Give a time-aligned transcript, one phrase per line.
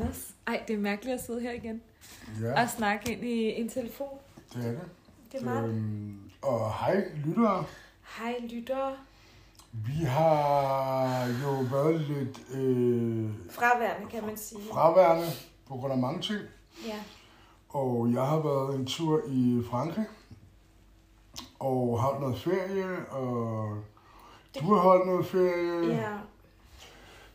[0.00, 0.34] Anders.
[0.46, 1.82] Ej, det er mærkeligt at sidde her igen
[2.42, 4.18] Ja, og snakke ind i en telefon.
[4.54, 4.80] det er det.
[5.32, 5.68] Det er meget.
[5.68, 7.64] Øhm, og hej lyttere.
[8.18, 8.92] Hej, lyttere.
[9.72, 14.60] Vi har jo været lidt øh, Fraværende, kan man sige.
[14.72, 15.26] fraværende
[15.68, 16.40] på grund af mange ting.
[16.86, 17.02] Ja.
[17.68, 20.04] Og jeg har været en tur i Frankrig
[21.58, 23.74] og holdt noget ferie, og
[24.60, 25.94] du har holdt noget ferie.
[25.96, 26.12] Ja.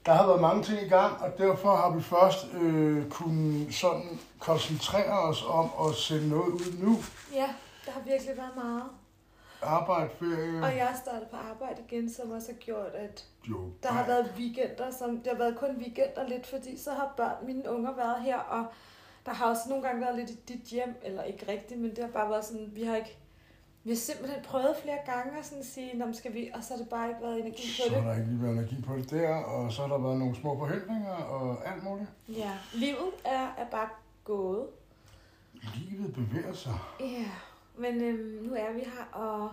[0.05, 4.19] Der har været mange ting i gang, og derfor har vi først øh, kunnet sådan
[4.39, 6.97] koncentrere os om at sende noget ud nu.
[7.33, 7.49] ja,
[7.85, 8.83] der har virkelig været meget.
[9.63, 10.63] Arbejde, ferie.
[10.63, 14.33] Og jeg startet på arbejde igen, som også har gjort, at Jo, der har været
[14.37, 18.21] weekender, som det har været kun weekender lidt, fordi så har børn, mine unger været
[18.21, 18.65] her, og
[19.25, 21.99] der har også nogle gange været lidt i dit hjem, eller ikke rigtigt, men det
[22.03, 23.17] har bare været sådan, vi har ikke,
[23.83, 26.77] vi har simpelthen prøvet flere gange at sådan sige, Nå, skal vi, og så har
[26.77, 28.03] det bare ikke været energi på Så det.
[28.03, 30.35] har der ikke lige været energi på det der, og så har der været nogle
[30.35, 32.09] små forhindringer og alt muligt.
[32.29, 33.89] Ja, livet er, er bare
[34.23, 34.67] gået.
[35.53, 36.73] Livet bevæger sig.
[36.99, 37.25] Ja,
[37.77, 39.51] men øhm, nu er vi her, og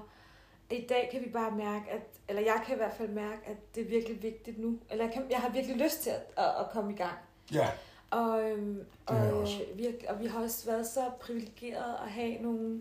[0.70, 3.74] i dag kan vi bare mærke, at, eller jeg kan i hvert fald mærke, at
[3.74, 4.78] det er virkelig vigtigt nu.
[4.90, 7.16] Eller jeg, kan, jeg har virkelig lyst til at, at, at komme i gang.
[7.52, 7.68] Ja,
[8.10, 12.80] Og, øhm, og, vi har, og vi har også været så privilegeret at have nogle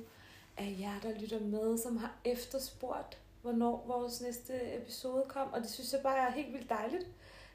[0.58, 5.53] af jer, der lytter med, som har efterspurgt, hvornår vores næste episode kom.
[5.53, 7.08] Og det synes jeg bare er helt vildt dejligt.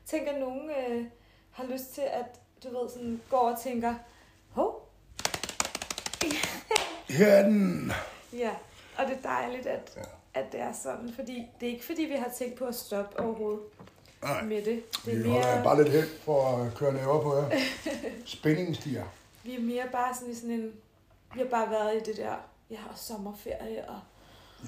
[0.07, 1.05] Tænk, at nogen øh,
[1.51, 3.95] har lyst til at, du ved, sådan, gå og tænker,
[4.51, 4.89] hov,
[7.09, 7.93] her er den.
[8.33, 8.51] Ja,
[8.99, 10.41] og det er dejligt, at, Ja.
[10.41, 13.21] at det er sådan, fordi det er ikke fordi, vi har tænkt på at stoppe
[13.21, 13.61] overhovedet
[14.23, 14.83] Nej, med det.
[15.05, 17.61] Det er vi holder mere, bare lidt hen for at køre næver på jer.
[18.27, 19.05] Spændingen stiger.
[19.45, 20.73] vi er mere bare sådan i sådan en,
[21.35, 22.35] vi har bare været i det der,
[22.73, 23.99] ja, og sommerferie, og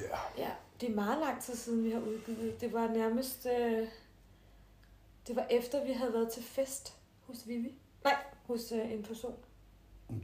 [0.00, 2.60] Ja, ja, det er meget lang tid siden, vi har udgivet.
[2.60, 3.88] Det var nærmest, øh,
[5.28, 6.94] det var efter, vi havde været til fest
[7.26, 7.74] hos Vivi.
[8.04, 9.34] Nej, hos øh, en person.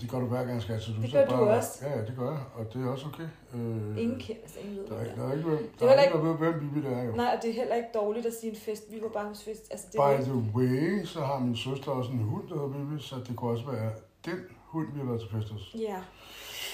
[0.01, 0.83] det gør du hver gang, skat.
[0.83, 1.87] Så du Det gør du bare, også.
[1.87, 3.29] Ja, det gør jeg, og det er også okay.
[3.55, 6.03] Øh, Ingen kender, altså ingen ved, Der er, der er ikke, hvem, Det der er
[6.03, 7.13] ikke, hvem, hvem Bibi det er jo.
[7.17, 8.85] Nej, og det er heller ikke dårligt at sige en fest.
[8.91, 9.69] Vi var bare hos fest.
[9.71, 12.69] Altså, det By var, the way, så har min søster også en hund, der hedder
[12.91, 13.93] Bibi, så det kunne også være
[14.25, 15.77] den hund, vi har været til fest hos.
[15.79, 16.03] ja,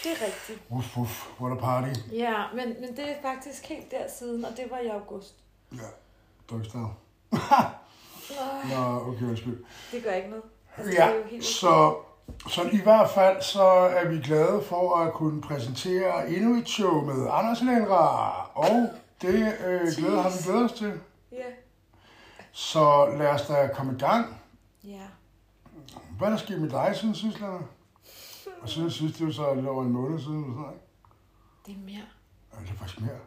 [0.07, 0.61] det er rigtigt.
[0.71, 2.01] Uff, uff, what a party.
[2.13, 5.35] Ja, men, men det er faktisk helt der siden, og det var i august.
[5.73, 5.79] Ja,
[6.51, 6.95] dogstav.
[7.33, 9.65] Øh, Nå, okay, undskyld.
[9.93, 10.45] det gør ikke noget.
[10.77, 11.97] Altså, Ja, det er jo helt så,
[12.49, 17.01] så i hvert fald så er vi glade for at kunne præsentere endnu et show
[17.05, 18.89] med Anders Lindra, og
[19.23, 21.01] det øh, glæder, har vi glædet os til.
[21.33, 21.45] Ja.
[22.53, 24.41] Så lad os da komme i gang.
[24.85, 25.03] Ja.
[26.19, 27.63] Hvad er der sket med dig siden sidst, Lennart?
[28.67, 30.87] Og siden sidst, det jo så lidt over en måned siden, eller sådan noget, ikke?
[31.67, 32.07] Det er mere.
[32.53, 33.19] Ja, det er faktisk mere.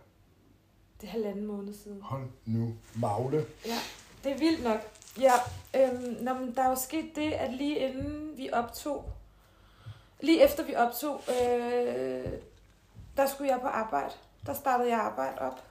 [1.01, 2.01] Det er halvanden måned siden.
[2.01, 3.45] Hold nu magle.
[3.65, 3.77] Ja,
[4.23, 4.79] det er vildt nok.
[5.19, 5.33] Ja,
[5.75, 9.09] øhm, nå, men der er jo sket det, at lige inden vi optog,
[10.21, 12.31] lige efter vi optog, øh,
[13.17, 14.13] der skulle jeg på arbejde.
[14.45, 15.63] Der startede jeg arbejde op.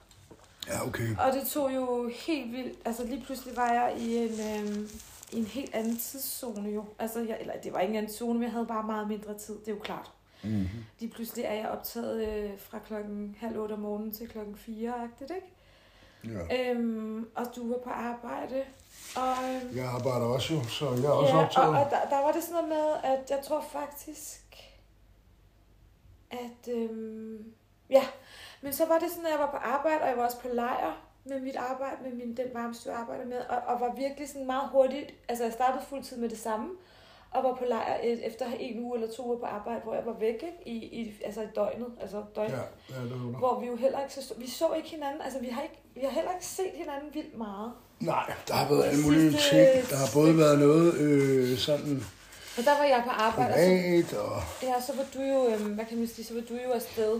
[0.67, 1.17] Ja, okay.
[1.17, 4.89] Og det tog jo helt vildt, altså lige pludselig var jeg i en, øhm,
[5.31, 6.85] i en helt anden tidszone jo.
[6.99, 9.37] Altså, jeg, eller det var ikke en anden zone, men jeg havde bare meget mindre
[9.37, 10.11] tid, det er jo klart.
[10.43, 10.67] Mm-hmm.
[10.99, 14.93] Lige pludselig er jeg optaget øh, fra klokken halv otte om morgenen til klokken fire,
[15.03, 15.47] agtigt, ikke?
[16.49, 16.71] Ja.
[16.71, 18.63] Øhm, og du var på arbejde.
[19.15, 21.69] Og, øhm, Jeg arbejder også jo, så jeg er også ja, optaget.
[21.69, 24.55] og, og der, der var det sådan noget med, at jeg tror faktisk,
[26.31, 27.53] at øhm,
[27.89, 28.03] ja,
[28.61, 30.47] men så var det sådan, at jeg var på arbejde, og jeg var også på
[30.53, 34.29] lejr med mit arbejde, med min, den varmestue, jeg arbejder med, og, og var virkelig
[34.29, 36.69] sådan meget hurtigt, altså jeg startede fuldtid med det samme,
[37.31, 40.05] og var på lejr et, efter en uge eller to uger på arbejde, hvor jeg
[40.05, 40.57] var væk, ikke?
[40.65, 42.53] I, i, altså i døgnet, altså døgnet.
[42.89, 43.11] Ja, ja, det.
[43.11, 46.01] Hvor vi jo heller ikke så, vi så ikke hinanden, altså vi har, ikke, vi
[46.01, 47.71] har heller ikke set hinanden vildt meget.
[47.99, 49.89] Nej, der har været alle mulige ting.
[49.89, 52.03] Der har både været noget øh, sådan
[52.57, 55.47] Og der var jeg på arbejde, og så, privat, og ja, så var du jo,
[55.47, 57.19] øhm, hvad kan man sige, så var du jo afsted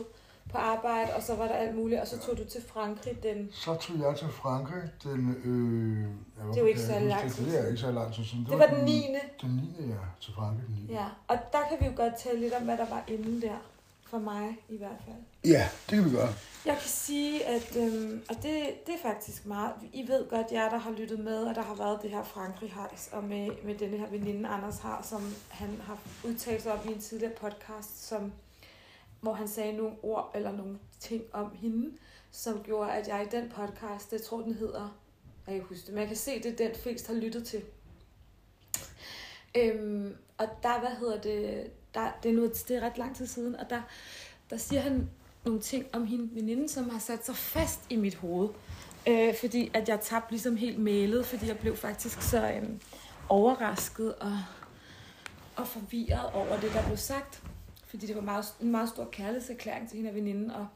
[0.52, 3.50] på arbejde, og så var der alt muligt, og så tog du til Frankrig den,
[3.52, 5.36] så tog jeg til Frankrig den...
[5.46, 6.02] Øh,
[6.38, 7.34] ja, Det er jo ikke så lang det?
[7.34, 8.46] tid Det er ikke så lang tid siden.
[8.50, 9.06] det var den 9.
[9.42, 9.50] Den
[9.80, 9.86] 9.
[9.88, 10.94] ja, til Frankrig den 9.
[10.94, 13.56] Ja, og der kan vi jo godt tale lidt om, hvad der var inden der,
[14.08, 15.52] for mig i hvert fald.
[15.54, 16.30] Ja, det kan vi gøre.
[16.66, 18.54] Jeg kan sige, at øhm, og det,
[18.86, 21.76] det er faktisk meget, I ved godt, jer der har lyttet med, og der har
[21.76, 25.82] været det her frankrig hejs og med, med denne her veninde, Anders har, som han
[25.84, 28.32] har udtalt sig om i en tidligere podcast, som,
[29.22, 31.92] hvor han sagde nogle ord eller nogle ting om hende,
[32.32, 35.00] som gjorde, at jeg i den podcast, det tror den hedder,
[35.48, 37.64] jeg kan huske det, men jeg kan se, det er den flest har lyttet til.
[39.58, 43.28] Øhm, og der, hvad hedder det, der, det, er nu, det er ret lang tid
[43.28, 43.82] siden, og der,
[44.50, 45.10] der siger han
[45.46, 48.50] nogle ting om hende veninde, som har sat sig fast i mit hoved.
[49.08, 52.82] Øh, fordi at jeg tabte ligesom helt mailet, fordi jeg blev faktisk så øhm,
[53.30, 54.38] overrasket og
[55.60, 57.44] og forvirret over det, der blev sagt.
[57.90, 60.68] Fordi det var meget, en meget stor kærlighedserklæring til hende og veninden, og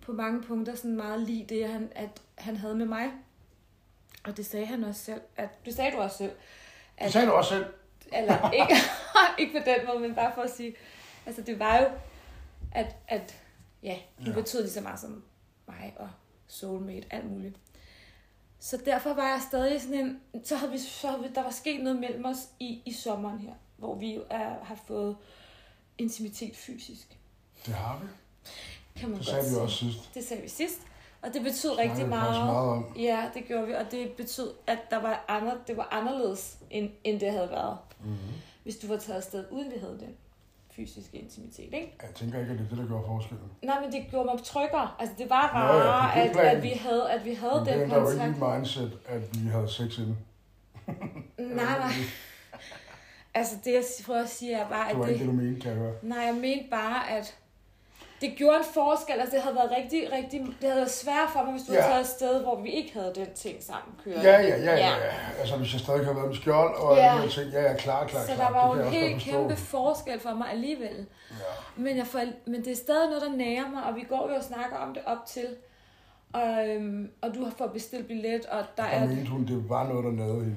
[0.00, 3.10] på mange punkter sådan meget lige det, han, at han havde med mig.
[4.24, 5.20] Og det sagde han også selv.
[5.36, 6.32] At, det sagde du også selv.
[6.96, 7.66] At, det sagde du også selv.
[8.12, 8.74] Eller ikke,
[9.38, 10.74] ikke på den måde, men bare for at sige,
[11.26, 11.86] altså det var jo,
[12.72, 13.42] at, at
[13.82, 14.34] ja, du ja.
[14.34, 15.24] betød lige så meget som
[15.66, 16.10] mig og
[16.46, 17.56] soulmate, alt muligt.
[18.58, 21.50] Så derfor var jeg stadig sådan en, så havde vi, så havde vi, der var
[21.50, 25.16] sket noget mellem os i, i sommeren her, hvor vi er, har fået
[26.00, 27.18] intimitet fysisk.
[27.66, 28.06] Det har vi.
[29.00, 30.14] Kan man det sagde vi også sidst.
[30.14, 30.80] Det sagde vi sidst.
[31.22, 32.46] Og det betød rigtig meget.
[32.46, 32.96] meget om.
[32.98, 33.72] Ja, det gjorde vi.
[33.72, 37.76] Og det betød, at der var andre, det var anderledes, end, end det havde været.
[38.00, 38.16] Mm-hmm.
[38.62, 40.14] Hvis du var taget afsted, uden vi havde den
[40.76, 41.94] fysiske intimitet, ikke?
[42.02, 43.50] Jeg tænker ikke, at det er det, der gør forskellen.
[43.62, 44.90] Nej, men det gjorde mig tryggere.
[44.98, 47.90] Altså, det var rarere, ja, ja, at, at, vi havde, at vi havde men den
[47.90, 48.10] kontakt.
[48.10, 50.18] Det er jo ikke mindset, at vi havde sex inden.
[51.38, 51.92] nej, nej.
[53.34, 54.98] Altså, det jeg prøver at sige er bare, at det...
[54.98, 55.92] var ikke det, du mente, kan jeg høre.
[56.02, 57.36] Nej, jeg mente bare, at
[58.20, 59.14] det gjorde en forskel.
[59.20, 60.40] Altså, det havde været rigtig, rigtig...
[60.40, 61.80] Det havde været svært for mig, hvis du ja.
[61.80, 64.30] havde taget et sted, hvor vi ikke havde den ting sammen kørende.
[64.30, 64.94] Ja, ja, ja, ja, ja.
[65.38, 67.16] Altså, hvis jeg stadig havde været med skjold og ja.
[67.16, 68.46] alle ting, ja, ja, klar, klar, Så klar.
[68.46, 71.06] der var jo en helt kæmpe forskel for mig alligevel.
[71.30, 71.36] Ja.
[71.76, 74.34] Men, jeg får, men det er stadig noget, der nærer mig, og vi går jo
[74.36, 75.46] og snakker om det op til.
[76.32, 79.06] Og, øhm, og du har fået bestilt billet, og der og er...
[79.06, 80.56] mente hun, det var noget, der nærede hende.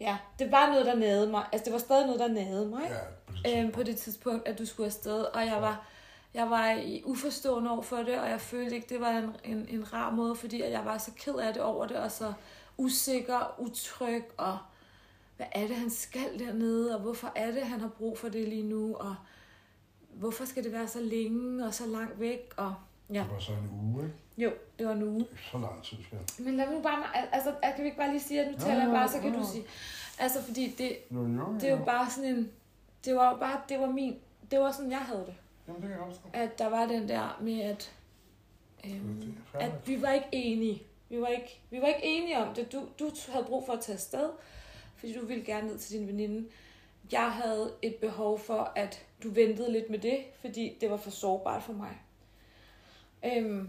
[0.00, 1.44] Ja, det var noget, der nærede mig.
[1.52, 2.82] Altså, det var stadig noget, der nærede mig.
[2.82, 5.20] Ja, på det, øhm, på det tidspunkt, at du skulle afsted.
[5.24, 5.86] Og jeg var
[6.34, 9.66] jeg var i uforstående over for det, og jeg følte ikke, det var en, en,
[9.68, 12.32] en rar måde, fordi jeg var så ked af det over det, og så
[12.78, 14.58] usikker, utryg, og
[15.36, 18.48] hvad er det, han skal dernede, og hvorfor er det, han har brug for det
[18.48, 19.14] lige nu, og
[20.14, 22.74] hvorfor skal det være så længe og så langt væk, og
[23.12, 23.22] ja.
[23.22, 24.16] Det var så en uge, ikke?
[24.40, 25.26] Jo, det var en uge.
[25.52, 28.44] Så lang tid, skal Men lad nu bare, altså, kan vi ikke bare lige sige,
[28.44, 29.64] at nu taler jeg bare, så kan du sige,
[30.18, 31.54] altså, fordi det, jo, jo, jo.
[31.54, 32.50] det er jo bare sådan en,
[33.04, 34.18] det var jo bare, det var min,
[34.50, 35.34] det var sådan, jeg havde det.
[35.68, 37.92] Jamen, det kan jeg også At der var den der med, at,
[38.84, 40.82] øhm, at vi var ikke enige.
[41.08, 42.72] Vi var ikke, vi var ikke enige om det.
[42.72, 44.30] Du, du havde brug for at tage afsted,
[44.96, 46.48] fordi du ville gerne ned til din veninde.
[47.12, 51.10] Jeg havde et behov for, at du ventede lidt med det, fordi det var for
[51.10, 51.98] sårbart for mig.
[53.24, 53.68] Øhm,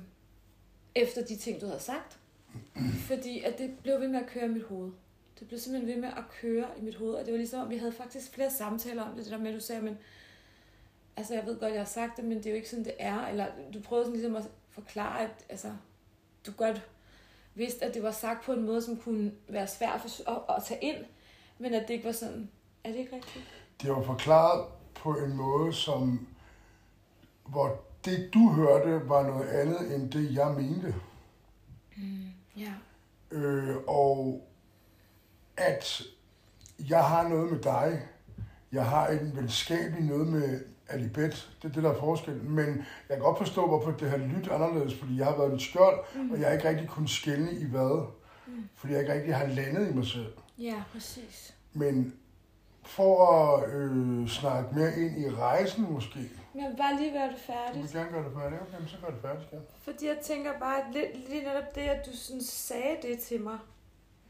[0.95, 2.19] efter de ting, du havde sagt.
[3.07, 4.91] Fordi at det blev ved med at køre i mit hoved.
[5.39, 7.77] Det blev simpelthen ved med at køre i mit hoved, og det var ligesom, vi
[7.77, 9.97] havde faktisk flere samtaler om det, det der med, at du sagde, men
[11.17, 12.93] altså jeg ved godt, jeg har sagt det, men det er jo ikke sådan, det
[12.99, 13.27] er.
[13.27, 15.71] Eller du prøvede sådan ligesom at forklare, at altså,
[16.45, 16.81] du godt
[17.55, 20.63] vidste, at det var sagt på en måde, som kunne være svært at, at, at
[20.63, 21.05] tage ind,
[21.57, 22.49] men at det ikke var sådan.
[22.83, 23.45] Er det ikke rigtigt?
[23.81, 24.65] Det var forklaret
[24.95, 26.27] på en måde, som
[27.45, 30.95] hvor det du hørte var noget andet end det jeg mente.
[31.97, 32.27] Mm,
[32.57, 32.71] ja.
[33.31, 34.41] Øh, og
[35.57, 36.01] at
[36.89, 38.01] jeg har noget med dig,
[38.71, 42.43] jeg har en venskabelig noget med Alibet, det er det, der er forskel.
[42.43, 42.67] Men
[43.09, 45.99] jeg kan godt forstå, hvorfor det har lyttet anderledes, fordi jeg har været lidt skjold,
[46.15, 46.31] mm.
[46.31, 48.07] og jeg har ikke rigtig kunnet skælne i hvad.
[48.47, 48.69] Mm.
[48.75, 50.33] Fordi jeg ikke rigtig har landet i mig selv.
[50.57, 51.55] Ja, præcis.
[51.73, 52.13] Men
[52.83, 56.19] for at øh, snakke mere ind i rejsen måske.
[56.53, 57.75] Men jeg vil bare lige gøre det færdigt.
[57.75, 58.61] Du vil gerne gøre det færdigt?
[58.61, 59.57] Okay, så gør det færdigt, ja.
[59.79, 63.41] Fordi jeg tænker bare, at lidt, lige netop det, at du sådan sagde det til
[63.41, 63.57] mig,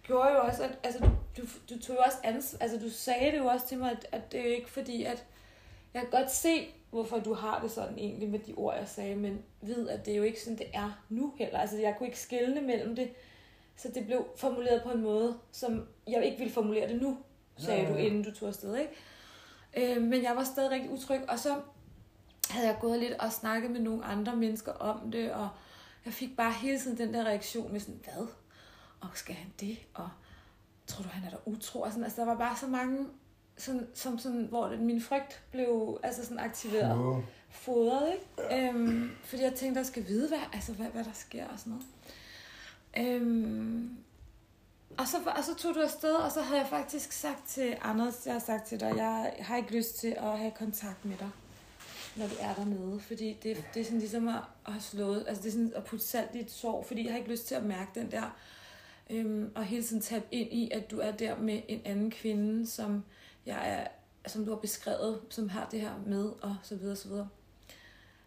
[0.03, 3.37] gjorde jo også, at altså, du, du tog jo også ans, altså du sagde det
[3.37, 5.25] jo også til mig, at, at det er jo ikke fordi, at
[5.93, 9.15] jeg kan godt se, hvorfor du har det sådan egentlig med de ord, jeg sagde,
[9.15, 11.59] men ved, at det er jo ikke sådan, det er nu heller.
[11.59, 13.09] Altså, jeg kunne ikke skelne mellem det,
[13.75, 17.17] så det blev formuleret på en måde, som jeg ikke ville formulere det nu,
[17.57, 18.01] sagde ja, ja, ja.
[18.01, 19.95] du, inden du tog afsted, ikke?
[19.97, 21.55] Øh, men jeg var stadig rigtig utryg, og så
[22.51, 25.49] havde jeg gået lidt og snakket med nogle andre mennesker om det, og
[26.05, 28.27] jeg fik bare hele tiden den der reaktion med sådan, hvad?
[29.01, 29.77] Og skal han det?
[29.93, 30.09] Og
[30.87, 31.81] tror du, han er der utro?
[31.81, 33.07] Og sådan, altså, der var bare så mange
[33.57, 36.99] sådan, som sådan, hvor det, min frygt blev altså sådan aktiveret.
[36.99, 37.23] Wow.
[37.49, 38.55] Fodret, ikke?
[38.55, 38.67] Ja.
[38.67, 41.73] Øhm, fordi jeg tænkte, jeg skal vide, hvad, altså, hvad, hvad der sker og sådan
[41.73, 41.87] noget.
[42.97, 43.97] Øhm,
[44.97, 48.25] og så, og så tog du afsted, og så havde jeg faktisk sagt til Anders,
[48.25, 51.29] jeg har sagt til dig, jeg har ikke lyst til at have kontakt med dig,
[52.15, 52.99] når du er dernede.
[52.99, 55.83] Fordi det, det er sådan ligesom at, at have slået, altså det er sådan at
[55.83, 58.37] putte salt i et sår, fordi jeg har ikke lyst til at mærke den der,
[59.09, 62.67] øhm, og hele tiden tabe ind i, at du er der med en anden kvinde,
[62.67, 63.03] som
[63.45, 63.87] jeg er,
[64.29, 67.27] som du har beskrevet, som har det her med, og så videre, så videre.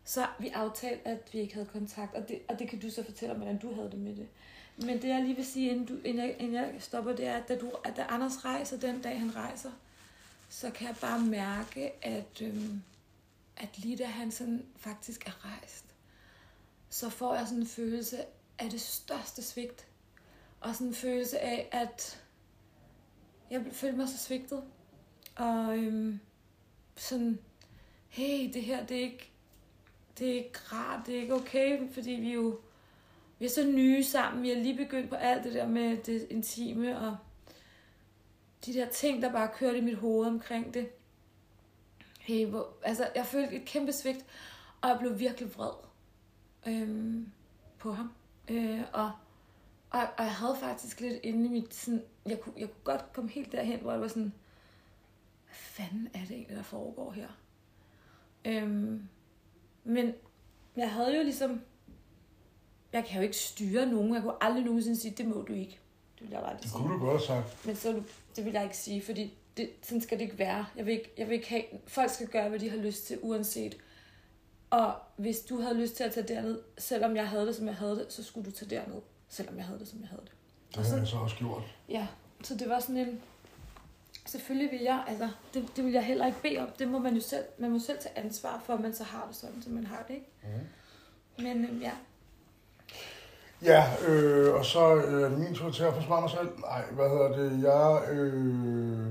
[0.05, 3.05] Så vi aftalte, at vi ikke havde kontakt, og det, og det kan du så
[3.05, 4.27] fortælle om, hvordan du havde det med det.
[4.77, 7.37] Men det jeg lige vil sige, inden, du, inden, jeg, inden jeg stopper, det er,
[7.37, 9.71] at da, du, at da Anders rejser den dag, han rejser,
[10.49, 12.83] så kan jeg bare mærke, at, øhm,
[13.57, 15.85] at lige da han sådan faktisk er rejst,
[16.89, 18.25] så får jeg sådan en følelse
[18.59, 19.87] af det største svigt.
[20.61, 22.25] Og sådan en følelse af, at
[23.51, 24.65] jeg følte mig så svigtet.
[25.37, 26.21] Og øhm,
[26.97, 27.39] sådan,
[28.09, 29.31] hey, det her, det er ikke,
[30.19, 32.61] det er ikke rart, det er ikke okay, fordi vi jo,
[33.39, 36.27] vi er så nye sammen, vi har lige begyndt på alt det der med det
[36.31, 37.17] intime, og
[38.67, 40.89] de der ting, der bare kørte i mit hoved omkring det.
[42.25, 44.27] Hey, hvor, altså, jeg følte et kæmpe svigt,
[44.81, 45.73] og jeg blev virkelig vred
[46.67, 47.33] øhm,
[47.79, 48.13] på ham.
[48.49, 49.13] Øh, og,
[49.91, 53.13] og, og jeg havde faktisk lidt inde i mit, sådan, jeg kunne, jeg kunne godt
[53.13, 54.33] komme helt derhen, hvor jeg var sådan,
[55.45, 57.29] hvad fanden er det egentlig, der foregår her?
[58.45, 59.09] Øhm,
[59.85, 60.15] men
[60.77, 61.61] jeg havde jo ligesom,
[62.93, 65.81] jeg kan jo ikke styre nogen, jeg kunne aldrig nogensinde sige, det må du ikke.
[66.15, 67.67] Det ville jeg bare Det kunne du godt have sagt.
[67.67, 68.03] Men så,
[68.37, 70.67] det vil jeg ikke sige, fordi det, sådan skal det ikke være.
[70.77, 73.19] Jeg vil ikke, jeg vil ikke have, folk skal gøre, hvad de har lyst til,
[73.23, 73.77] uanset.
[74.71, 77.75] Og hvis du havde lyst til at tage derned, selvom jeg havde det, som jeg
[77.75, 80.33] havde det, så skulle du tage derned, selvom jeg havde det, som jeg havde det.
[80.77, 81.63] Det har jeg så også gjort.
[81.89, 82.07] Ja,
[82.43, 83.21] så det var sådan en...
[84.27, 86.69] Selvfølgelig vil jeg, altså, det, det vil jeg heller ikke bede om.
[86.79, 89.27] Det må man jo selv, man må selv tage ansvar for, at man så har
[89.27, 90.27] det sådan, som man har det, ikke?
[90.43, 91.43] Mm.
[91.45, 91.93] Men øhm, ja,
[93.65, 96.49] Ja, øh, og så øh, er min tur til at forsvare mig selv.
[96.61, 97.63] Nej, hvad hedder det?
[97.63, 99.07] Jeg øh,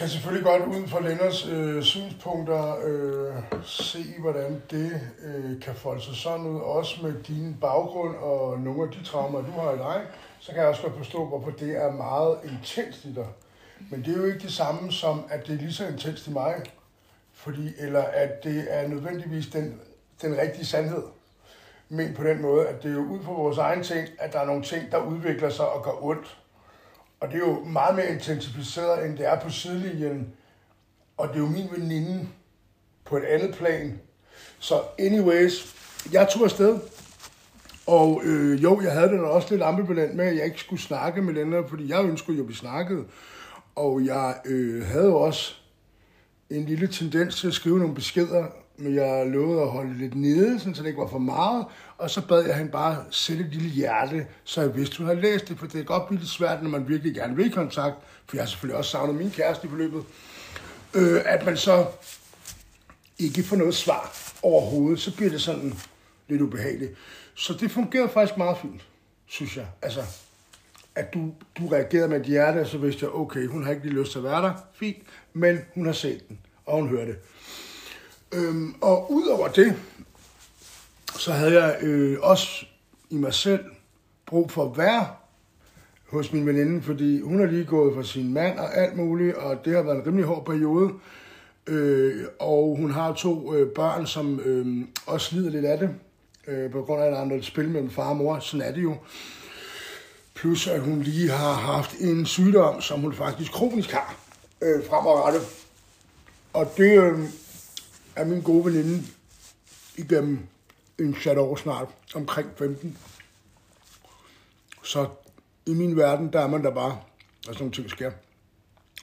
[0.00, 6.02] kan selvfølgelig godt ud fra Lenners øh, synspunkter øh, se, hvordan det øh, kan folde
[6.02, 6.60] sig sådan ud.
[6.60, 10.02] Også med din baggrund og nogle af de traumer, du har i dig,
[10.38, 13.26] så kan jeg også godt forstå, hvorfor det er meget intenst i dig.
[13.90, 16.30] Men det er jo ikke det samme som, at det er lige så intenst i
[16.30, 16.62] mig.
[17.32, 19.80] Fordi, eller at det er nødvendigvis den,
[20.22, 21.02] den rigtige sandhed.
[21.88, 24.40] Men på den måde, at det er jo ud fra vores egen ting, at der
[24.40, 26.38] er nogle ting, der udvikler sig og gør ondt.
[27.20, 30.32] Og det er jo meget mere intensificeret, end det er på sidelinjen.
[31.16, 32.28] Og det er jo min veninde
[33.04, 34.00] på et andet plan.
[34.58, 35.76] Så anyways,
[36.12, 36.78] jeg tog afsted.
[37.86, 41.22] Og øh, jo, jeg havde den også lidt ambivalent med, at jeg ikke skulle snakke
[41.22, 43.04] med den fordi jeg ønskede jo at blive snakket.
[43.74, 45.54] Og jeg øh, havde jo også
[46.50, 48.46] en lille tendens til at skrive nogle beskeder,
[48.80, 51.66] men jeg lovede at holde lidt nede, så det ikke var for meget.
[51.98, 55.20] Og så bad jeg hende bare sætte et lille hjerte, så jeg vidste, hun havde
[55.20, 57.50] læst det, for det kan godt blive lidt svært, når man virkelig gerne vil i
[57.50, 57.96] kontakt,
[58.26, 60.04] for jeg har selvfølgelig også savnet min kæreste i forløbet,
[60.94, 61.86] øh, at man så
[63.18, 65.74] ikke får noget svar overhovedet, så bliver det sådan
[66.28, 66.92] lidt ubehageligt.
[67.34, 68.86] Så det fungerede faktisk meget fint,
[69.26, 69.66] synes jeg.
[69.82, 70.00] Altså,
[70.94, 74.00] at du, du reagerede med et hjerte, så vidste jeg, okay, hun har ikke lige
[74.00, 74.98] lyst til at være der, fint,
[75.32, 77.18] men hun har set den, og hun hørte det.
[78.32, 79.76] Øhm, og udover det,
[81.18, 82.66] så havde jeg øh, også
[83.10, 83.64] i mig selv
[84.26, 85.06] brug for at være
[86.08, 89.64] hos min veninde, fordi hun er lige gået fra sin mand og alt muligt, og
[89.64, 90.92] det har været en rimelig hård periode.
[91.66, 94.66] Øh, og hun har to øh, børn, som øh,
[95.06, 95.90] også lider lidt af det,
[96.46, 98.38] øh, på grund af, at der er noget spil mellem far og mor.
[98.38, 98.96] Sådan er det jo.
[100.34, 104.16] Plus at hun lige har haft en sygdom, som hun faktisk kronisk har
[104.62, 105.42] øh, fremadrettet.
[106.52, 107.18] Og det øh,
[108.20, 109.02] er min gode veninde
[109.96, 110.38] igennem
[110.98, 112.98] en chat år snart, omkring 15.
[114.82, 115.08] Så
[115.66, 116.98] i min verden, der er man der bare,
[117.38, 118.10] at sådan nogle ting sker.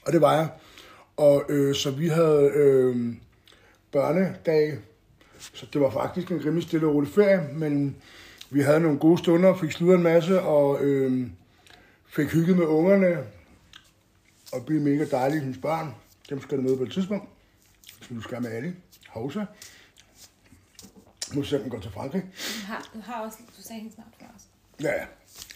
[0.05, 0.49] Og det var jeg.
[1.17, 3.15] Og øh, så vi havde øh,
[3.91, 4.77] børnedag,
[5.53, 7.95] så det var faktisk en rimelig stille og rolig ferie, men
[8.49, 11.27] vi havde nogle gode stunder, fik sludret en masse, og øh,
[12.07, 13.17] fik hygget med ungerne,
[14.53, 15.95] og blev mega dejlige hendes børn.
[16.29, 17.29] Dem skal du møde på et tidspunkt,
[18.01, 18.75] som du skal med alle.
[19.17, 19.45] Hovsa.
[21.33, 22.21] Nu ser den går til Frankrig.
[22.21, 24.45] du har, du har også, du sagde hende snart før også.
[24.81, 25.05] Ja, ja.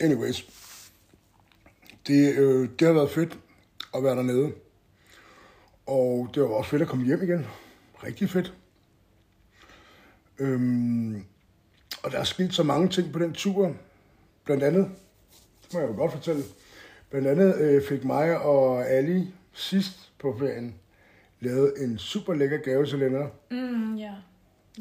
[0.05, 0.45] anyways.
[2.07, 3.39] Det, øh, det har været fedt
[3.95, 4.51] at være dernede.
[5.85, 7.47] Og det var også fedt at komme hjem igen.
[8.03, 8.53] Rigtig fedt.
[10.39, 11.25] Øhm,
[12.03, 13.75] og der er sket så mange ting på den tur.
[14.43, 14.91] Blandt andet,
[15.63, 16.43] det må jeg jo godt fortælle,
[17.09, 20.75] blandt andet øh, fik mig og Ali sidst på ferien
[21.41, 23.31] lavet en super lækker gave til Lennart.
[23.51, 24.11] Mm, ja.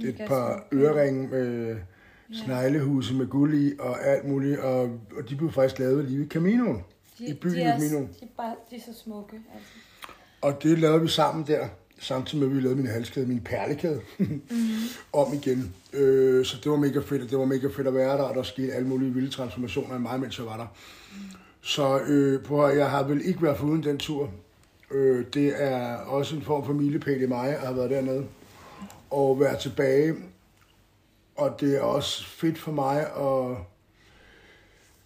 [0.05, 1.76] Et par øreringe med
[2.33, 4.59] sneglehuse med guld i og alt muligt.
[4.59, 4.83] Og,
[5.17, 6.85] og de blev faktisk lavet lige ved Caminoen.
[7.19, 8.07] I byen de er, Caminoen.
[8.21, 9.37] de, er bare, de er så smukke.
[9.55, 9.69] Altså.
[10.40, 14.00] Og det lavede vi sammen der, samtidig med, at vi lavede min halskæde, min perlekæde,
[14.19, 14.40] mm-hmm.
[15.12, 15.75] om igen.
[15.93, 18.35] Øh, så det var mega fedt, og det var mega fedt at være der, og
[18.35, 20.67] der skete alle mulige vilde transformationer i mig, mens jeg var der.
[21.12, 21.19] Mm.
[21.61, 24.31] Så øh, på, jeg har vel ikke været foruden den tur.
[24.90, 28.26] Øh, det er også en form for milepæl i mig, at have været dernede
[29.11, 30.14] og være tilbage.
[31.37, 33.56] Og det er også fedt for mig at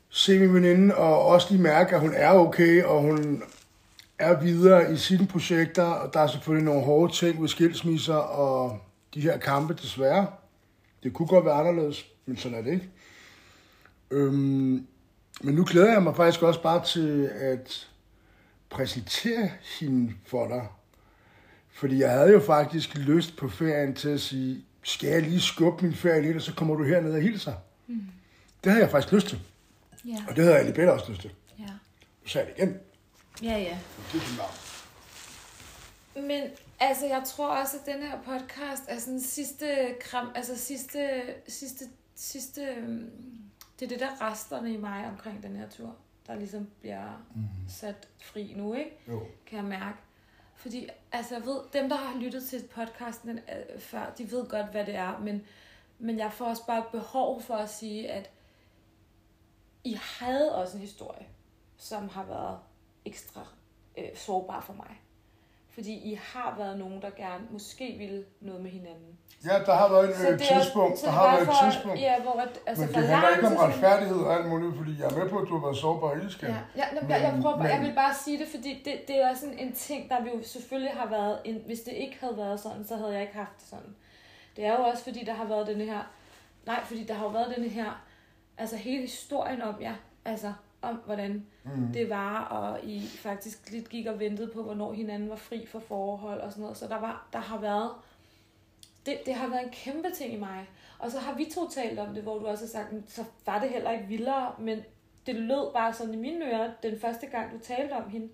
[0.08, 3.42] se min veninde, og også lige mærke, at hun er okay, og hun
[4.18, 8.78] er videre i sine projekter, og der er selvfølgelig nogle hårde ting ved skilsmisser og
[9.14, 10.26] de her kampe, desværre.
[11.02, 12.88] Det kunne godt være anderledes, men sådan er det ikke.
[14.10, 14.86] Øhm,
[15.42, 17.88] men nu glæder jeg mig faktisk også bare til at
[18.74, 19.50] præsentere
[19.80, 20.66] hende for dig.
[21.72, 25.84] Fordi jeg havde jo faktisk lyst på ferien til at sige, skal jeg lige skubbe
[25.84, 27.54] min ferie lidt, og så kommer du herned og hilser.
[27.86, 28.00] Mm.
[28.64, 29.40] Det havde jeg faktisk lyst til.
[30.04, 30.24] Ja.
[30.28, 31.30] Og det havde Alibeth også lyst til.
[31.58, 31.64] Ja.
[32.22, 32.80] Nu sagde jeg det igen.
[33.42, 33.78] Ja, ja.
[34.12, 34.74] Det er.
[36.20, 36.42] Men
[36.80, 41.84] altså, jeg tror også, at den her podcast er sådan sidste kram, altså sidste, sidste,
[42.16, 43.10] sidste, øhm,
[43.80, 47.42] det er det der resterne i mig omkring den her tur, der ligesom bliver Mm.
[47.68, 48.90] sat fri nu, ikke?
[49.08, 49.22] Jo.
[49.46, 49.98] Kan jeg mærke.
[50.54, 54.66] Fordi, altså, jeg ved, dem, der har lyttet til podcasten øh, før, de ved godt,
[54.70, 55.46] hvad det er, men,
[55.98, 58.30] men jeg får også bare behov for at sige, at
[59.84, 61.26] I havde også en historie,
[61.76, 62.58] som har været
[63.04, 63.46] ekstra
[63.98, 65.00] øh, sårbar for mig.
[65.74, 69.18] Fordi I har været nogen, der gerne måske ville noget med hinanden.
[69.44, 71.00] Ja, der har været et det er- tidspunkt.
[71.04, 72.00] Der har været et tidspunkt.
[72.00, 75.06] Ja, hvor at, altså Men det handler ikke om retfærdighed og alt muligt, fordi jeg
[75.10, 76.48] er med på, at du har været sårbar ildskan.
[76.50, 78.82] Ja, ja men, jeg, jeg, Men- prøver, bare- jeg men- vil bare sige det, fordi
[78.84, 81.92] det, det er sådan en ting, der vi jo selvfølgelig har været, en, hvis det
[81.92, 83.94] ikke havde været sådan, så havde jeg ikke haft det sådan.
[84.56, 86.00] Det er jo også fordi, der har været denne her,
[86.66, 88.02] nej, fordi der har jo været denne her,
[88.58, 90.52] altså hele historien om jer, altså
[90.84, 91.92] om hvordan Mm.
[91.92, 95.78] det var, og I faktisk lidt gik og ventede på, hvornår hinanden var fri for
[95.78, 96.76] forhold og sådan noget.
[96.76, 97.90] Så der, var, der har været,
[99.06, 100.68] det, det har været en kæmpe ting i mig.
[100.98, 103.24] Og så har vi to talt om det, hvor du også har sagt, "Men så
[103.46, 104.78] var det heller ikke vildere, men
[105.26, 108.28] det lød bare sådan i mine ører, den første gang du talte om hende,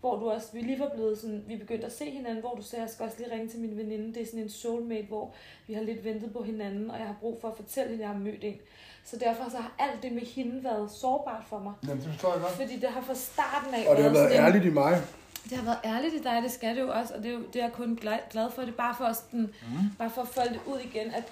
[0.00, 2.62] hvor du også, vi lige var blevet sådan, vi begyndte at se hinanden, hvor du
[2.62, 5.34] sagde, jeg skal også lige ringe til min veninde, det er sådan en soulmate, hvor
[5.66, 8.12] vi har lidt ventet på hinanden, og jeg har brug for at fortælle hende, jeg
[8.12, 8.56] har mødt en.
[9.10, 11.72] Så derfor så har alt det med hende været sårbart for mig.
[11.88, 12.52] Jamen, det forstår jeg godt.
[12.52, 15.02] Fordi det har fra starten af Og det har været sådan ærligt i mig.
[15.44, 17.42] det har været ærligt i dig, det skal det jo også, og det er, jo,
[17.52, 18.62] det er jeg kun glad, glad for.
[18.62, 19.96] Det er bare for, at, sådan, mm.
[19.98, 21.24] bare for at folde det ud igen, at,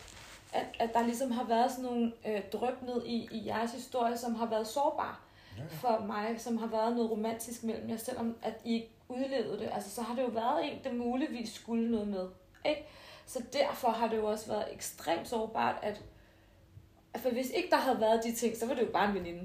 [0.52, 4.18] at, at der ligesom har været sådan nogle øh, drøb ned i, i jeres historie,
[4.18, 5.14] som har været sårbare
[5.56, 5.68] Ja, ja.
[5.80, 9.68] for mig, som har været noget romantisk mellem jer, selvom at I ikke udlevede det.
[9.72, 12.26] Altså, så har det jo været en, der muligvis skulle noget med.
[12.64, 12.86] Ikke?
[13.26, 16.00] Så derfor har det jo også været ekstremt sårbart, at
[17.22, 19.42] for hvis ikke der havde været de ting, så var det jo bare en veninde.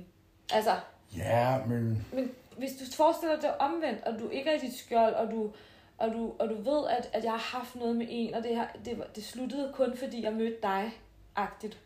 [0.53, 0.71] Altså,
[1.17, 5.13] Ja, men men hvis du forestiller dig omvendt, og du ikke er i dit skjold,
[5.13, 5.49] og du,
[5.97, 8.55] og du, og du ved, at, at jeg har haft noget med en, og det,
[8.55, 10.91] her, det, det sluttede kun, fordi jeg mødte dig,
[11.35, 11.77] agtigt.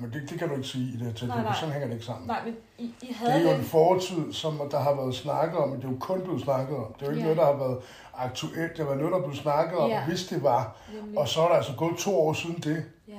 [0.00, 1.94] men det, det kan du ikke sige i det her tilfælde, Nej, sådan hænger det
[1.94, 2.26] ikke sammen.
[2.26, 3.56] Nej, men I, I Det havde er jo den.
[3.58, 6.76] en fortid, som der har været snakket om, men det er jo kun blevet snakket
[6.76, 6.92] om.
[6.92, 7.34] Det er jo ikke Ja.
[7.34, 7.78] noget, der har været
[8.14, 8.76] aktuelt.
[8.76, 10.04] Det var noget, der blev snakket om, Ja.
[10.06, 10.76] hvis det var.
[10.94, 11.18] Nemlig.
[11.18, 12.84] Og så er der altså gået to år siden det.
[13.08, 13.12] Ja.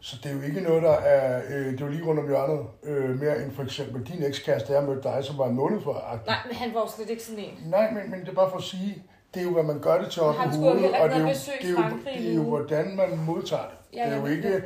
[0.00, 2.26] Så det er jo ikke noget, der er, øh, det er jo lige rundt om
[2.28, 5.80] hjørnet, øh, mere end for eksempel din ekskæreste, jeg mødte dig, som var en måned
[5.80, 6.26] for -agtig.
[6.26, 7.54] Nej, men han var jo slet ikke sådan en.
[7.66, 9.02] Nej, men, men det er bare for at sige,
[9.34, 11.26] det er jo, hvad man gør det til op i hovedet, og det er jo,
[11.26, 13.98] det er jo, det er jo, hvordan man modtager det.
[13.98, 14.62] Ja, det er jo ikke,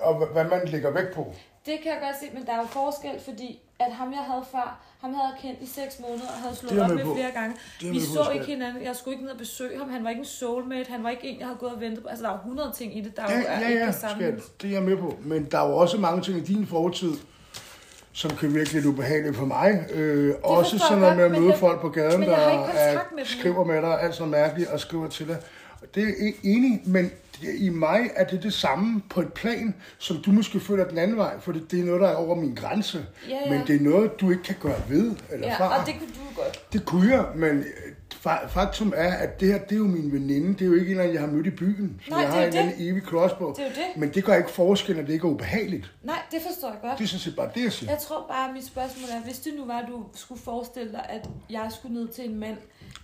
[0.00, 1.34] og hvad man lægger vægt på.
[1.66, 4.44] Det kan jeg godt se, men der er jo forskel, fordi at ham, jeg havde
[4.52, 7.30] før, ham havde jeg kendt i seks måneder og havde slået op med med flere
[7.34, 7.56] gange.
[7.80, 8.82] Vi så ikke hinanden.
[8.82, 9.90] Jeg skulle ikke ned og besøge ham.
[9.90, 10.90] Han var ikke en soulmate.
[10.90, 12.08] Han var ikke en, jeg havde gået og ventet på.
[12.08, 13.86] Altså, der er jo 100 ting i det, der Det, jo er ja, ikke ja,
[13.86, 14.16] det samme.
[14.16, 15.16] skat, det er jeg med på.
[15.24, 17.12] Men der er jo også mange ting i din fortid,
[18.12, 19.84] som kan virke lidt ubehageligt for mig.
[19.92, 23.82] Øh, også sådan noget med at møde folk på gaden, der ikke er, skriver med
[23.82, 25.36] dig, alt sådan mærkeligt, og skriver til dig.
[25.94, 27.04] Det er jeg enig, men
[27.40, 30.98] det- i mig er det det samme på et plan, som du måske føler den
[30.98, 33.06] anden vej, for det, det er noget, der er over min grænse.
[33.28, 33.50] Ja, ja.
[33.50, 35.80] Men det er noget, du ikke kan gøre ved eller Ja, fra.
[35.80, 36.72] og det kunne du godt.
[36.72, 37.64] Det kunne jeg, men øh,
[38.26, 40.48] fa- faktum er, at det her, det er jo min veninde.
[40.52, 42.00] Det er jo ikke en, eller anden, jeg har mødt i byen.
[42.04, 43.54] Så Nej, jeg det har er en anden evig på.
[43.56, 44.00] Det er jo det.
[44.00, 45.92] Men det gør ikke forskel, at det ikke er ubehageligt.
[46.02, 46.98] Nej, det forstår jeg godt.
[46.98, 47.92] Det er sådan set bare det, jeg siger.
[47.92, 50.92] Jeg tror bare, at mit spørgsmål er, hvis det nu var, at du skulle forestille
[50.92, 52.56] dig, at jeg skulle ned til en mand,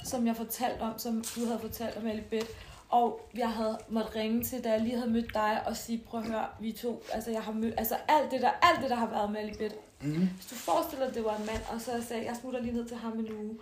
[0.04, 2.46] som jeg fortalte om, som du havde fortalt om Alibet,
[2.88, 6.20] og jeg havde måttet ringe til, da jeg lige havde mødt dig, og sige, prøv
[6.20, 8.96] at høre, vi to, altså jeg har mødt, altså alt det der, alt det der
[8.96, 9.74] har været med Alibet.
[10.00, 10.28] Mm.
[10.34, 12.60] Hvis du forestiller dig, at det var en mand, og så jeg sagde, jeg smutter
[12.60, 13.58] lige ned til ham en uge.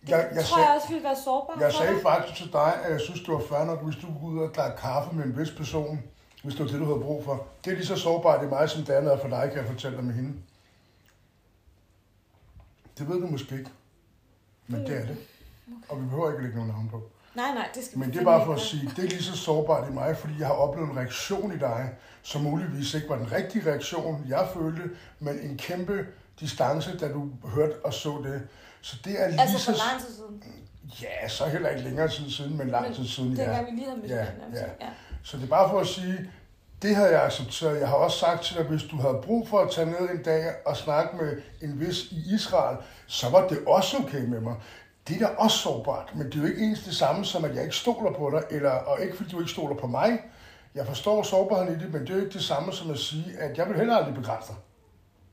[0.00, 2.02] Det Jeg- jeg tror sag- jeg også ville være sårbar Jeg sagde dig.
[2.02, 4.54] faktisk til dig, at jeg synes, det var fair nok, hvis du går ud og
[4.54, 6.02] drikker kaffe med en vis person,
[6.42, 7.46] hvis det var det, du havde brug for.
[7.64, 9.66] Det er lige så sårbart i mig, som det andet er for dig, kan jeg
[9.66, 10.34] fortælle dig med hende.
[12.98, 13.70] Det ved du måske ikke.
[14.66, 15.16] Men det er det.
[15.88, 17.02] Og vi behøver ikke lægge nogen navn på.
[17.34, 19.36] Nej, nej, det skal Men det er bare for at sige, det er lige så
[19.36, 21.90] sårbart i mig, fordi jeg har oplevet en reaktion i dig,
[22.22, 24.82] som muligvis ikke var den rigtige reaktion, jeg følte,
[25.20, 26.06] men en kæmpe
[26.40, 28.42] distance, da du hørte og så det.
[28.80, 29.64] Så det er lige Altså så...
[29.64, 30.42] for lang tid siden.
[31.02, 33.44] Ja, så heller ikke længere tid siden, men lang tid siden, Det ja.
[33.54, 34.54] kan vi lige have med Ja, hinanden.
[34.54, 34.86] ja.
[34.86, 34.90] ja.
[35.22, 36.30] Så det er bare for at sige,
[36.82, 37.80] det havde jeg accepteret.
[37.80, 40.22] Jeg har også sagt til dig, hvis du havde brug for at tage ned en
[40.22, 44.54] dag og snakke med en vis i Israel, så var det også okay med mig.
[45.08, 47.54] Det er da også sårbart, men det er jo ikke ens det samme som, at
[47.54, 50.22] jeg ikke stoler på dig, eller, og ikke fordi du ikke stoler på mig.
[50.74, 53.26] Jeg forstår sårbarheden i det, men det er jo ikke det samme som at sige,
[53.38, 54.56] at jeg vil heller aldrig begrænse dig.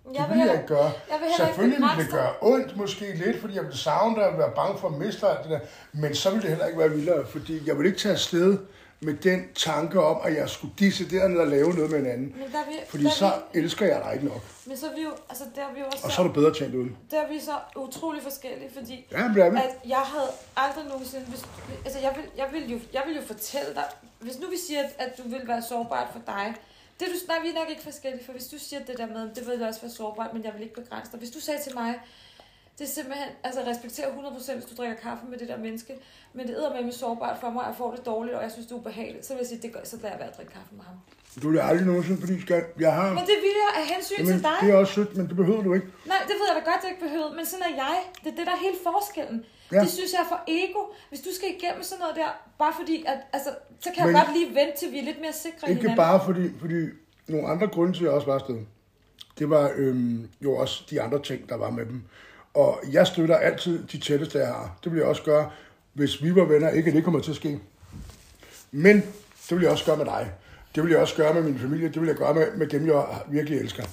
[0.10, 0.84] Det Jeg vil vil jeg ikke gøre.
[0.84, 4.16] Jeg vil heller ikke Selvfølgelig vil det gøre ondt, måske lidt, fordi jeg vil savne
[4.16, 5.60] dig og være bange for at miste alt det der.
[5.92, 8.58] Men så vil det heller ikke være vildere, fordi jeg vil ikke tage afsted
[9.00, 12.36] med den tanke om, at jeg skulle disse dernede og lave noget med en anden.
[12.40, 14.42] Men der er vi, Fordi der er så vi, elsker jeg dig ikke nok.
[14.66, 16.34] men så er vi jo, altså der er vi jo også, Og så er du
[16.34, 16.98] bedre tjent uden.
[17.12, 21.46] der er vi så utrolig forskellige, fordi Ja, men at jeg havde aldrig nogensinde, hvis,
[21.86, 23.84] altså jeg vil, jeg, vil jo, jeg vil jo fortælle dig,
[24.20, 26.56] hvis nu vi siger, at, at du vil være sårbart for dig,
[27.00, 29.30] det du, nej, vi er nok ikke forskellige, for hvis du siger det der med,
[29.36, 31.20] det vil også være sårbart, men jeg vil ikke begrænse dig.
[31.20, 32.00] Hvis du sagde til mig,
[32.78, 35.94] det er simpelthen, altså respekterer 100% hvis du drikker kaffe med det der menneske,
[36.34, 38.74] men det er med sårbart for mig, jeg får det dårligt, og jeg synes, det
[38.76, 40.76] er ubehageligt, så vil jeg sige, det gør, så lader jeg være at drikke kaffe
[40.80, 40.96] med ham.
[41.44, 43.08] Du vil aldrig nogensinde, fordi skat, jeg har...
[43.20, 44.58] Men det vil jeg af hensyn Jamen, til dig.
[44.62, 45.88] det er også sødt, men det behøver du ikke.
[46.12, 47.98] Nej, det ved jeg da godt, det ikke behøvede, men sådan er jeg.
[48.24, 49.40] Det er det, der er hele forskellen.
[49.72, 49.80] Ja.
[49.84, 50.82] Det synes jeg er for ego.
[51.10, 52.30] Hvis du skal igennem sådan noget der,
[52.64, 53.50] bare fordi, at, altså,
[53.84, 55.82] så kan Men- jeg godt lige vente til, vi er lidt mere sikre i Ikke
[55.82, 55.98] hinanden.
[56.06, 56.80] bare fordi, fordi
[57.34, 58.60] nogle andre grunde til, at jeg også var afsted.
[59.40, 62.00] Det var øhm, jo også de andre ting, der var med dem.
[62.58, 64.78] Og jeg støtter altid de tætteste, jeg har.
[64.84, 65.50] Det vil jeg også gøre,
[65.94, 66.70] hvis vi var venner.
[66.70, 67.60] Ikke at det kommer til at ske.
[68.72, 68.96] Men
[69.50, 70.32] det vil jeg også gøre med dig.
[70.76, 71.88] Det vil jeg også gøre med min familie.
[71.90, 73.84] Det vil jeg gøre med, med dem, jeg virkelig elsker.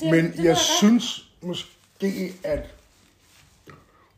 [0.00, 0.58] Det- Men det jeg godt.
[0.58, 2.66] synes måske, at...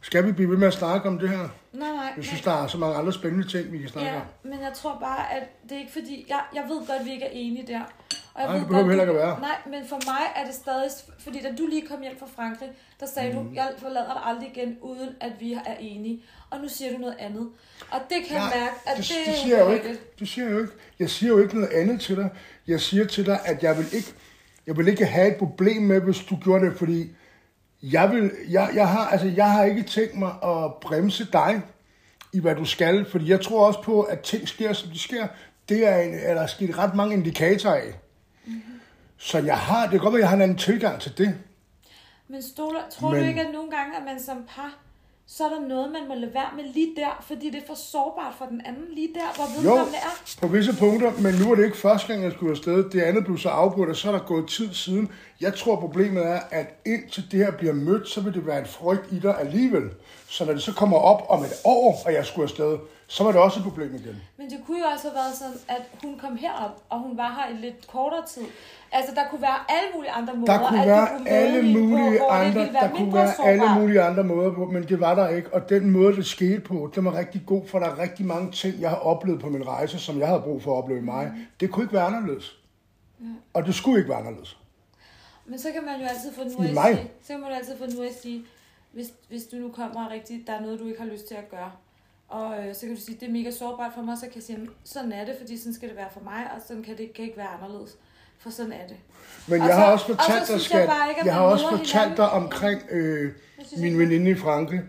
[0.03, 1.49] Skal vi blive ved med at snakke om det her?
[1.73, 2.13] Nej, nej.
[2.17, 2.55] Jeg synes, nej.
[2.55, 4.23] der er så mange andre spændende ting, vi kan snakke Ja, om.
[4.51, 6.27] men jeg tror bare, at det er ikke fordi...
[6.29, 7.81] Jeg, jeg ved godt, at vi ikke er enige der.
[8.41, 9.41] Og jeg Nej, ved det behøver heller ikke at være.
[9.41, 10.91] Nej, men for mig er det stadig...
[11.19, 12.69] Fordi da du lige kom hjem fra Frankrig,
[13.01, 13.45] der sagde mm.
[13.45, 16.23] du, jeg forlader dig aldrig igen, uden at vi er enige.
[16.51, 17.49] Og nu siger du noget andet.
[17.91, 20.01] Og det kan jeg mærke, at det, det, det, siger jeg jo ikke.
[20.19, 20.73] Det siger jeg jo ikke.
[20.99, 22.31] Jeg siger jo ikke noget andet til dig.
[22.67, 24.13] Jeg siger til dig, at jeg vil ikke,
[24.67, 27.11] jeg vil ikke have et problem med, hvis du gjorde det, fordi
[27.83, 31.63] jeg, vil, jeg, jeg, har, altså, jeg har ikke tænkt mig at bremse dig
[32.33, 35.27] i, hvad du skal, fordi jeg tror også på, at ting sker, som de sker.
[35.69, 37.95] Det er, en, er der sket ret mange indikatorer af.
[38.47, 38.63] Mm-hmm.
[39.19, 41.35] Så jeg har, det kan godt være, at jeg har en anden tilgang til det.
[42.29, 44.79] Men stoler, tror Men- du ikke, at nogle gange, at man som par,
[45.27, 47.75] så er der noget, man må lade være med lige der, fordi det er for
[47.75, 50.37] sårbart for den anden lige der, hvor vedkommende er?
[50.41, 52.91] på visse punkter, men nu er det ikke første gang, jeg skulle afsted.
[52.91, 55.09] Det andet blev så afbrudt, og så er der gået tid siden.
[55.41, 58.67] Jeg tror, problemet er, at indtil det her bliver mødt, så vil det være en
[58.67, 59.83] frygt i dig alligevel.
[60.29, 62.79] Så når det så kommer op om et år, og jeg skulle afsted,
[63.11, 64.23] så var det også et problem igen.
[64.37, 67.31] Men det kunne jo også have været sådan, at hun kom herop, og hun var
[67.35, 68.43] her i lidt kortere tid.
[68.93, 72.19] Altså, der kunne være alle mulige andre måder, Der kunne at være kunne alle mulige
[72.19, 73.81] på, det andre, være der kunne være alle sårbart.
[73.81, 75.55] mulige andre måder på, men det var der ikke.
[75.55, 78.53] Og den måde, det skete på, den var rigtig god, for der er rigtig mange
[78.53, 81.33] ting, jeg har oplevet på min rejse, som jeg havde brug for at opleve mig.
[81.61, 82.59] Det kunne ikke være anderledes.
[83.55, 84.59] Og det skulle ikke være anderledes.
[85.47, 87.57] Men så kan man jo altid få nu I at sige, så kan man jo
[87.57, 88.45] altid få nu at sige,
[88.93, 91.51] hvis, hvis du nu kommer rigtigt, der er noget, du ikke har lyst til at
[91.51, 91.71] gøre.
[92.31, 94.43] Og øh, så kan du sige, det er mega sårbart for mig, så kan jeg
[94.43, 96.97] sige, "Jamen, sådan er det, fordi sådan skal det være for mig, og sådan kan
[96.99, 97.91] det kan ikke være anderledes.
[98.39, 98.97] For sådan er det.
[99.47, 101.21] Men Og jeg så- har også og så fortalt dig, synes jeg skat, bare ikke,
[101.25, 102.17] jeg har også fortalt hinanden.
[102.17, 103.23] dig omkring øh,
[103.59, 104.81] Jeg synes min veninde i Frankrig,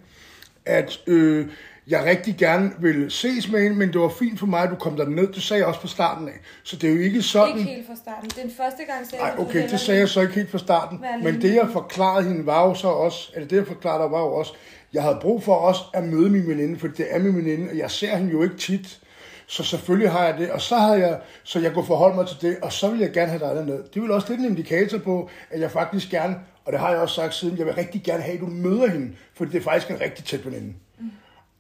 [0.66, 1.48] at øh,
[1.88, 4.76] jeg rigtig gerne ville ses med hende, men det var fint for mig, at du
[4.76, 5.28] kom derned.
[5.28, 6.34] Det sagde jeg også fra starten af.
[6.64, 7.58] Så det er jo ikke sådan...
[7.58, 8.30] Ikke helt fra starten.
[8.44, 11.04] Den første gang sagde Nej, jeg, okay, det sagde jeg så ikke helt fra starten.
[11.24, 14.20] Men det, jeg forklarede hende, var jo så også, eller det, jeg forklarede dig, var
[14.20, 14.54] jo også,
[14.94, 17.78] jeg havde brug for også at møde min veninde, for det er min veninde, og
[17.78, 19.00] jeg ser hende jo ikke tit.
[19.48, 22.42] Så selvfølgelig har jeg det, og så havde jeg, så jeg kunne forholde mig til
[22.42, 23.84] det, og så vil jeg gerne have dig derned.
[23.94, 27.00] Det vil også lidt en indikator på, at jeg faktisk gerne, og det har jeg
[27.00, 29.62] også sagt siden, jeg vil rigtig gerne have, at du møder hende, for det er
[29.62, 30.74] faktisk en rigtig tæt veninde.
[31.00, 31.12] Mm.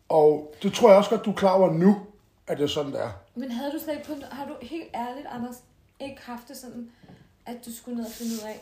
[0.10, 1.98] Og det tror jeg også godt, du er klar over nu,
[2.48, 3.12] at det er sådan, det er.
[3.36, 5.56] Men havde du slet ikke på, har du helt ærligt, Anders,
[6.00, 6.90] ikke haft det sådan,
[7.46, 8.60] at du skulle ned og finde ud af,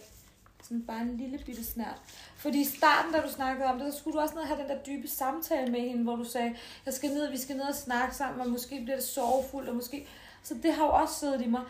[0.70, 2.00] sådan bare en lille bitte snært.
[2.38, 4.62] Fordi i starten, da du snakkede om det, så skulle du også ned og have
[4.62, 6.56] den der dybe samtale med hende, hvor du sagde,
[6.86, 9.76] jeg skal ned, vi skal ned og snakke sammen, og måske bliver det sorgfuldt, og
[9.76, 10.08] måske...
[10.44, 11.62] Så det har jo også siddet i mig.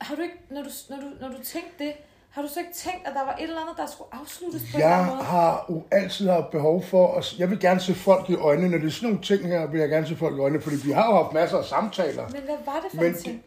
[0.00, 1.92] Har du ikke, når du, når du, når du tænkte det,
[2.30, 4.76] har du så ikke tænkt, at der var et eller andet, der skulle afsluttes på
[4.76, 5.24] en Jeg anden måde?
[5.24, 8.68] har jo altid haft behov for, at jeg vil gerne se folk i øjnene.
[8.68, 10.76] Når det er sådan nogle ting her, vil jeg gerne se folk i øjnene, fordi
[10.84, 12.28] vi har jo haft masser af samtaler.
[12.28, 13.44] Men hvad var det for Men en ting?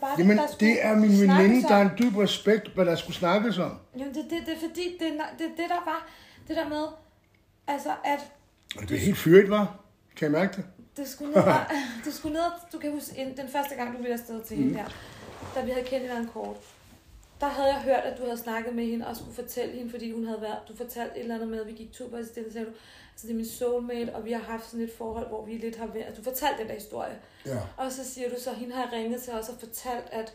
[0.00, 2.96] Var det, Jamen, skulle det er min veninde, der er en dyb respekt, hvad der
[2.96, 3.78] skulle snakkes om.
[3.98, 6.08] Jamen, det, det, det er fordi, det, det, det der var,
[6.48, 6.84] det der med,
[7.66, 8.20] altså, at
[8.76, 9.80] Og det er helt fyret, var.
[10.16, 10.64] Kan I mærke det?
[10.96, 11.42] det skulle ned,
[12.04, 12.42] du skulle ned,
[12.72, 14.84] du kan huske, en- den første gang, du ville afsted til hende der,
[15.54, 16.56] da vi havde kendt hinanden kort,
[17.44, 20.12] der havde jeg hørt, at du havde snakket med hende og skulle fortælle hende, fordi
[20.12, 22.52] hun havde været, du fortalte et eller andet med, at vi gik tur på assistent,
[22.52, 22.70] sagde du,
[23.12, 25.76] altså det er min soulmate, og vi har haft sådan et forhold, hvor vi lidt
[25.76, 27.58] har været, du fortalte den der historie, Ja.
[27.76, 30.34] og så siger du så, hende har ringet til os og fortalt, at,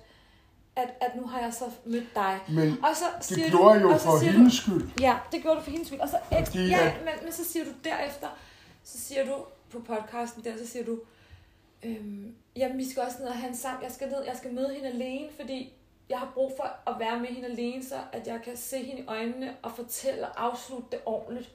[0.75, 2.39] at, at nu har jeg så mødt dig.
[2.49, 4.89] Men Og så det siger gjorde jeg du, jo og så for siger hendes skyld.
[4.99, 5.99] Ja, det gjorde du for hendes skyld.
[5.99, 8.27] Og så, Fordi ja, men, men så siger du derefter,
[8.83, 9.33] så siger du
[9.71, 10.99] på podcasten der, så siger du,
[11.83, 14.53] øhm, jamen vi skal også ned og have en sammen, jeg skal ned, jeg skal
[14.53, 15.73] møde hende alene, fordi
[16.09, 19.01] jeg har brug for at være med hende alene, så at jeg kan se hende
[19.01, 21.51] i øjnene og fortælle og afslutte det ordentligt.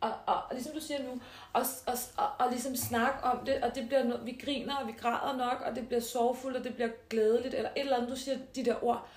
[0.00, 1.20] Og, og, og ligesom du siger nu,
[1.52, 4.86] og, og, og, og ligesom snakke om det, og det bliver noget, vi griner, og
[4.86, 8.10] vi græder nok, og det bliver sorgfuldt, og det bliver glædeligt, eller et eller andet,
[8.10, 9.08] du siger de der ord.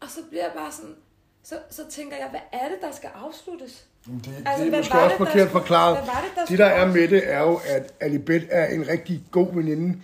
[0.00, 0.96] Og så bliver jeg bare sådan,
[1.42, 3.86] så, så tænker jeg, hvad er det, der skal afsluttes?
[4.14, 5.98] Det, det Altså, er hvad måske også det, der forkert skulle- forklaret.
[5.98, 9.54] det, der det, der er med det, er jo, at Alibet er en rigtig god
[9.54, 9.98] veninde.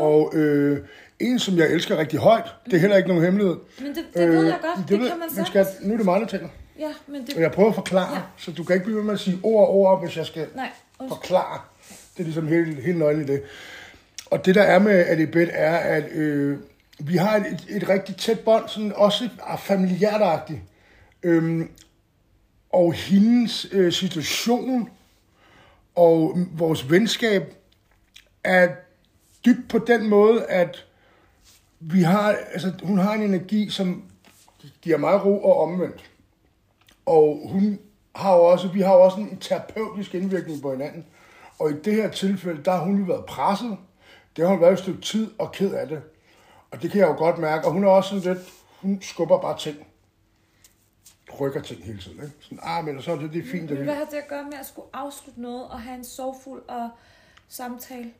[0.00, 0.78] Og øh,
[1.20, 2.44] en, som jeg elsker rigtig højt.
[2.64, 3.56] Det er heller ikke nogen hemmelighed.
[3.78, 5.48] Men det, det ved jeg godt, det, ved- kan man sagt.
[5.48, 6.48] skat, nu er det mig, der taler.
[6.78, 7.34] Ja, men det...
[7.34, 8.20] Og jeg prøver at forklare, Ja.
[8.36, 10.46] så du kan ikke blive ved med at sige ord og ord, hvis jeg skal
[10.54, 11.18] Nej, undskyld.
[11.18, 11.60] forklare.
[11.88, 13.42] Det er ligesom helt, helt nøglen i det.
[14.30, 16.58] Og det, der er med Alibet, er, at øh,
[16.98, 20.58] vi har et, et, et rigtig tæt bånd, sådan også familiærtagtigt.
[21.22, 21.68] Øhm,
[22.72, 24.90] og hendes øh, situation
[25.94, 27.54] og vores venskab
[28.44, 28.68] er
[29.44, 30.86] dybt på den måde, at
[31.80, 34.04] vi har, altså, hun har en energi, som
[34.82, 36.10] giver mig ro og omvendt.
[37.06, 37.78] Og hun
[38.16, 41.06] har jo også, vi har jo også en terapeutisk indvirkning på hinanden.
[41.58, 43.76] Og i det her tilfælde, der har hun jo været presset.
[44.36, 46.02] Det har hun været et stykke tid og ked af det.
[46.70, 47.66] Og det kan jeg jo godt mærke.
[47.66, 48.48] Og hun er også sådan lidt,
[48.80, 49.76] hun skubber bare ting.
[51.40, 52.16] Rykker ting hele tiden.
[52.16, 52.32] Ikke?
[52.40, 53.70] Sådan, ah, men så er det, det er fint.
[53.70, 56.62] Men hvad har det at gøre med at skulle afslutte noget og have en sorgfuld
[56.68, 56.88] og
[57.48, 58.10] samtale?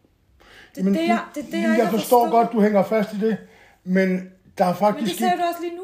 [0.75, 2.31] Det er Men det, jeg, det, er det, jeg, jeg, jeg forstår forstået.
[2.31, 3.37] godt, du hænger fast i det.
[3.85, 5.43] Men der er Men faktisk det sagde ikke...
[5.43, 5.83] du også lige nu.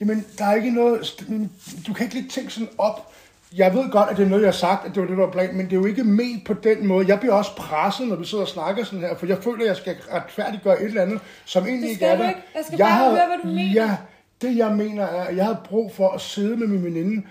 [0.00, 1.24] Jamen, der er ikke noget...
[1.28, 1.52] men
[1.86, 3.12] Du kan ikke lige tænke sådan op.
[3.56, 5.24] Jeg ved godt, at det er noget, jeg har sagt, at det var det, der
[5.24, 7.08] var plan, men det er jo ikke ment på den måde.
[7.08, 9.66] Jeg bliver også presset, når vi sidder og snakker sådan her, for jeg føler, at
[9.68, 12.28] jeg skal retfærdiggøre et eller andet, som egentlig Det ikke skal er der.
[12.28, 12.40] ikke.
[12.54, 13.72] Jeg skal bare høre, hvad du mener.
[13.84, 13.96] Ja,
[14.42, 17.26] det jeg mener er, at jeg havde brug for at sidde med min veninde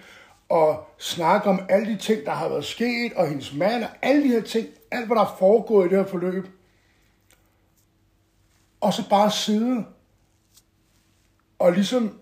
[0.49, 4.23] og snakke om alle de ting, der har været sket, og hendes mand, og alle
[4.23, 6.47] de her ting, alt hvad der er foregået i det her forløb.
[8.81, 9.85] Og så bare sidde
[11.59, 12.19] og ligesom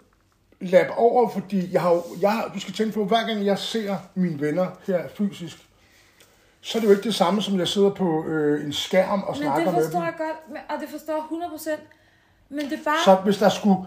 [0.60, 4.40] lap over, fordi jeg har, jeg du skal tænke på, hver gang jeg ser mine
[4.42, 5.58] venner her fysisk,
[6.62, 9.28] så er det jo ikke det samme, som jeg sidder på øh, en skærm og
[9.28, 10.06] Men snakker det med forstår dem.
[10.06, 11.24] jeg godt, men- og det forstår jeg
[11.78, 11.82] 100%.
[12.50, 12.98] Men det er bare...
[13.06, 13.80] Så hvis der skulle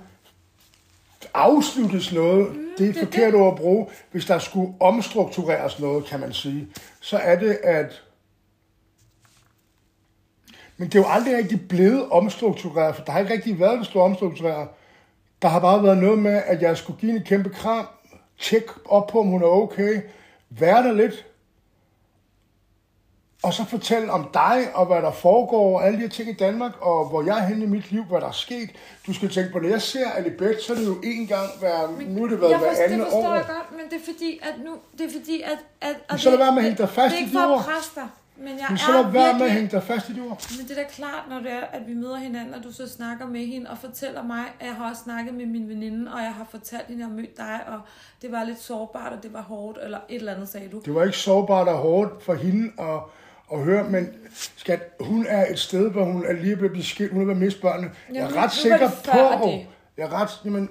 [1.35, 3.41] afsluttes noget, mm, det er et er forkert det.
[3.41, 6.69] ord at bruge, hvis der skulle omstruktureres noget, kan man sige,
[7.01, 8.03] så er det, at
[10.77, 13.87] men det er jo aldrig rigtig blevet omstruktureret, for der har ikke rigtig været det
[13.87, 14.69] store omstruktureret.
[15.43, 17.87] Der har bare været noget med, at jeg skulle give et kæmpe kram,
[18.39, 20.03] tjekke op på, om hun er okay,
[20.51, 21.27] være der lidt,
[23.45, 26.33] og så fortælle om dig, og hvad der foregår, og alle de her ting i
[26.33, 28.71] Danmark, og hvor jeg er henne i mit liv, hvad der er sket.
[29.07, 31.79] Du skal tænke på, når jeg ser Alibet, så er det jo en gang hver,
[32.09, 33.35] nu er det været jeg hver forstår, anden det forstår år.
[33.35, 34.71] jeg godt, men det er fordi, at nu...
[34.99, 35.59] Det er fordi, at...
[35.81, 37.39] at og så lad være med at det- hænge dig fast det, i det de
[37.39, 39.71] er ikke for at dig, men jeg Men så er lad være med at hænge
[39.71, 40.43] dig fast i de ord.
[40.59, 42.89] Men det er da klart, når det er, at vi møder hinanden, og du så
[42.89, 46.21] snakker med hende og fortæller mig, at jeg har også snakket med min veninde, og
[46.21, 47.81] jeg har fortalt hende, at jeg har mødt dig, og
[48.23, 50.79] det var lidt sårbart, og det var hårdt, eller et eller andet, sagde du.
[50.85, 53.01] Det var ikke sårbart og hårdt for hende at,
[53.53, 54.13] at høre, men
[54.57, 57.35] skat, hun er et sted, hvor hun er lige blevet blive skilt, hun er ved
[57.35, 57.91] at miste børnene.
[58.09, 59.67] Jeg Jamen, er ret sikker på, det.
[59.97, 60.71] jeg er ret, jamen,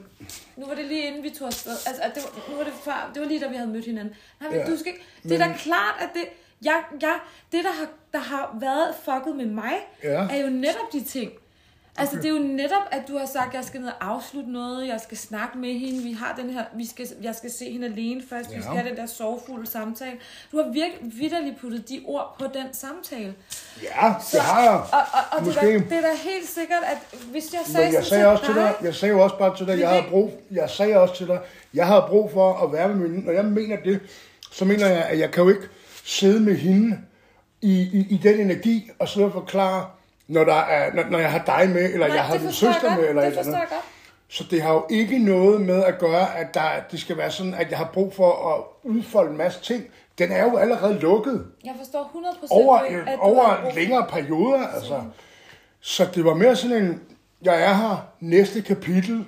[0.58, 1.72] Nu var det lige inden vi tog afsted.
[1.72, 4.14] Altså, det var, nu var det før, det var lige da vi havde mødt hinanden.
[4.42, 6.24] Nej, men Ja, du skal ikke, det er da men- klart, at det,
[6.66, 7.16] jeg, jeg,
[7.52, 10.28] det der har, der har været fucket med mig, Ja.
[10.32, 11.32] er jo netop de ting.
[11.98, 14.52] Altså, det er jo netop, at du har sagt, at jeg skal ned og afslutte
[14.52, 17.72] noget, jeg skal snakke med hende, vi har den her, vi skal, jeg skal se
[17.72, 18.56] hende alene først, ja.
[18.56, 20.12] vi skal have den der sorgfulde samtale.
[20.52, 23.34] Du har virkelig vidderligt puttet de ord på den samtale.
[23.84, 24.72] ja, det har jeg.
[24.72, 25.68] Og, og, og det, er Måske.
[25.90, 28.56] da, det er da helt sikkert, at hvis jeg sagde Men jeg sagde også til
[28.56, 31.40] dig, jeg sagde også bare til dig, jeg det- brug, jeg sagde også til dig,
[31.74, 34.00] jeg havde brug for at være med min, når jeg mener det,
[34.52, 35.68] så mener jeg, at jeg kan jo ikke
[36.04, 36.98] sidde med hende
[37.62, 39.86] i, i, i den energi og sidde og forklare,
[40.28, 42.48] når, der er, når, når jeg har dig med, eller Nej, jeg har det din
[42.48, 43.74] jeg søster med, eller et det eller forstår andet.
[44.28, 47.54] Så det har jo ikke noget med at gøre, at der, det skal være sådan,
[47.54, 49.84] at jeg har brug for at udfolde en masse ting.
[50.18, 52.12] Den er jo allerede lukket Jeg forstår
[52.44, 54.68] 100% over, at over længere perioder.
[54.68, 55.02] Altså.
[55.80, 57.02] Så det var mere sådan en,
[57.42, 59.26] jeg er her, næste kapitel.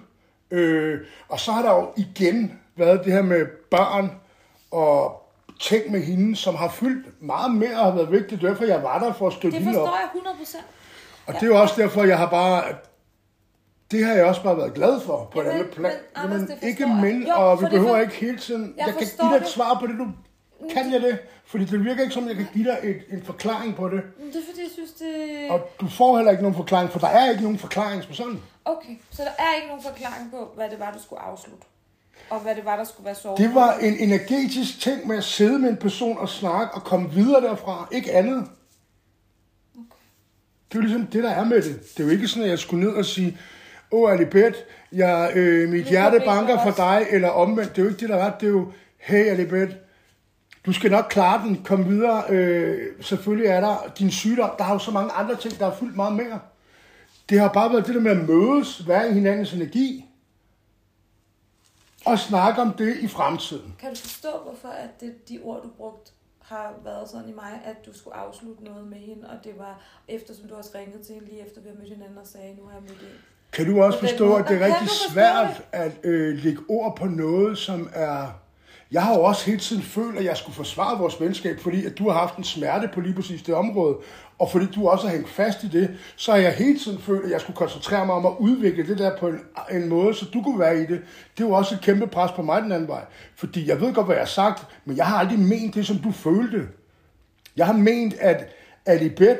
[0.51, 4.11] Øh, og så har der jo igen været det her med børn
[4.71, 5.21] og
[5.59, 8.41] ting med hende, som har fyldt meget mere og har været vigtigt.
[8.41, 9.87] Det er derfor, jeg var der for at støtte Det hende op.
[9.87, 10.57] forstår jeg 100%.
[11.27, 12.63] Og det er jo også derfor, jeg har bare...
[13.91, 15.91] Det har jeg også bare været glad for på Jamen, andet plan.
[15.91, 18.73] men Anders, det forstår ikke Jo, og vi behøver for- ikke hele tiden...
[18.77, 19.49] Jeg Jeg, kan give dig et det.
[19.49, 20.07] svar på det, du...
[20.73, 21.19] Kan jeg det?
[21.45, 24.01] Fordi det virker ikke som, jeg kan give dig et, en forklaring på det.
[24.19, 25.49] Men det er fordi, jeg synes, det...
[25.49, 28.41] Og du får heller ikke nogen forklaring, for der er ikke nogen forklaring på sådan.
[28.65, 31.65] Okay, så der er ikke nogen forklaring på, hvad det var, du skulle afslutte.
[32.29, 33.37] Og hvad det var, der skulle være sovet.
[33.37, 37.09] Det var en energetisk ting med at sidde med en person og snakke og komme
[37.11, 37.87] videre derfra.
[37.91, 38.47] Ikke andet.
[40.69, 41.81] Det er jo ligesom det, der er med det.
[41.97, 43.37] Det er jo ikke sådan, at jeg skulle ned og sige,
[43.91, 44.55] åh, Alibet,
[44.91, 47.69] jeg, øh, mit hjerte banker for dig, eller omvendt.
[47.75, 48.41] Det er jo ikke det, der er ret.
[48.41, 49.77] Det er jo, hey, Alibet,
[50.65, 52.23] du skal nok klare den, kom videre.
[52.29, 54.49] Øh, selvfølgelig er der din sygdom.
[54.57, 56.39] Der er jo så mange andre ting, der er fyldt meget mere.
[57.29, 60.05] Det har bare været det der med at mødes, være i hinandens energi,
[62.05, 63.75] og snakke om det i fremtiden.
[63.79, 66.11] Kan du forstå, hvorfor at det, de ord, du brugte,
[66.45, 69.81] har været sådan i mig, at du skulle afslutte noget med hende, og det var,
[70.07, 72.65] eftersom du også ringede til hende lige efter, vi har mødt hinanden og sagde, nu
[72.65, 73.17] har jeg mødt en.
[73.51, 74.39] Kan du også forstå, måde.
[74.39, 78.41] at det er rigtig svært at øh, lægge ord på noget, som er...
[78.95, 81.97] Jeg har jo også hele tiden følt, at jeg skulle forsvare vores venskab, fordi at
[81.97, 83.97] du har haft en smerte på lige præcis det område,
[84.39, 87.25] og fordi du også har hængt fast i det, så har jeg hele tiden følt,
[87.25, 89.39] at jeg skulle koncentrere mig om at udvikle det der på en,
[89.71, 91.01] en måde, så du kunne være i det.
[91.37, 93.05] Det er jo også et kæmpe pres på mig den anden vej.
[93.35, 95.97] Fordi jeg ved godt, hvad jeg har sagt, men jeg har aldrig ment det, som
[95.97, 96.67] du følte.
[97.57, 98.47] Jeg har ment, at
[98.85, 99.39] Alibet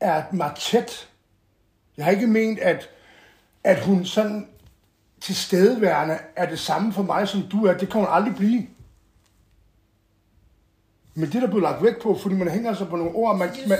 [0.00, 1.08] er mig tæt.
[1.96, 2.90] Jeg har ikke ment, at,
[3.64, 4.48] at hun sådan
[5.20, 7.72] tilstedeværende er det samme for mig, som du er.
[7.72, 8.66] Det kan hun aldrig blive.
[11.18, 13.38] Men det, der er blevet lagt væk på, fordi man hænger sig på nogle ord,
[13.38, 13.78] man, man,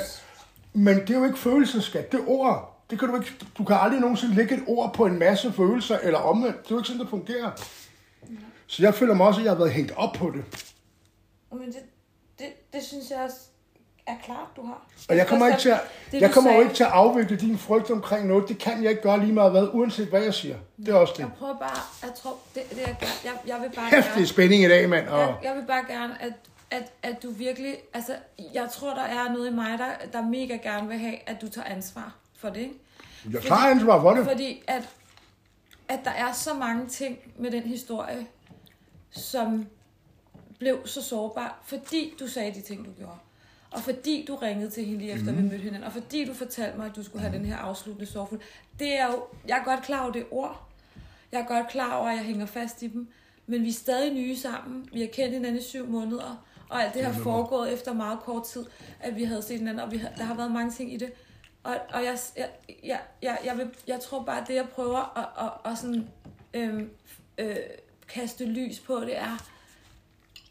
[0.72, 2.74] men det er jo ikke følelseskat, det er ord.
[2.90, 5.98] Det kan du, ikke, du kan aldrig nogensinde lægge et ord på en masse følelser,
[6.02, 6.56] eller omvendt.
[6.62, 7.50] Det er jo ikke sådan, det fungerer.
[8.66, 10.44] Så jeg føler mig også, at jeg har været hængt op på det.
[11.52, 11.76] Men det,
[12.38, 13.36] det, det synes jeg også
[14.06, 14.86] er klart, du har.
[15.08, 15.80] Og jeg kommer, ikke til at,
[16.12, 18.48] Det, jeg kommer jo sagde- ikke til at afvikle din frygt omkring noget.
[18.48, 20.56] Det kan jeg ikke gøre lige meget hvad, uanset hvad jeg siger.
[20.76, 21.20] Det er også det.
[21.20, 24.26] Jeg prøver bare, jeg tror, det, det jeg, gør- jeg, jeg vil bare Hæftig gerne,
[24.26, 25.08] spænding i dag, mand.
[25.08, 26.32] Og, jeg, jeg vil bare gerne, at,
[26.70, 28.16] at, at du virkelig, altså,
[28.54, 31.48] jeg tror, der er noget i mig, der, der mega gerne vil have, at du
[31.48, 32.74] tager ansvar for det, ikke?
[33.30, 34.24] jeg tager ansvar for det.
[34.24, 34.88] Fordi at,
[35.88, 38.26] at der er så mange ting med den historie,
[39.10, 39.66] som
[40.58, 43.18] blev så sårbar, fordi du sagde de ting, du gjorde.
[43.70, 45.36] Og fordi du ringede til hende lige efter, mm.
[45.36, 45.84] vi mødte hinanden.
[45.84, 48.40] Og fordi du fortalte mig, at du skulle have den her afsluttende sorgfuld.
[48.78, 50.68] Det er jo, jeg er godt klar over det ord.
[51.32, 53.08] Jeg er godt klar over, at jeg hænger fast i dem.
[53.46, 54.88] Men vi er stadig nye sammen.
[54.92, 56.44] Vi har kendt hinanden i syv måneder.
[56.68, 58.66] Og alt det har foregået efter meget kort tid,
[59.00, 59.80] at vi havde set hinanden.
[59.80, 61.12] Og vi har, der har været mange ting i det.
[61.62, 62.48] Og, og jeg, jeg,
[62.84, 66.08] jeg, jeg, jeg, vil, jeg tror bare, at det jeg prøver at, at, at sådan,
[66.54, 66.90] øhm,
[67.38, 67.56] øh,
[68.08, 69.48] kaste lys på, det er,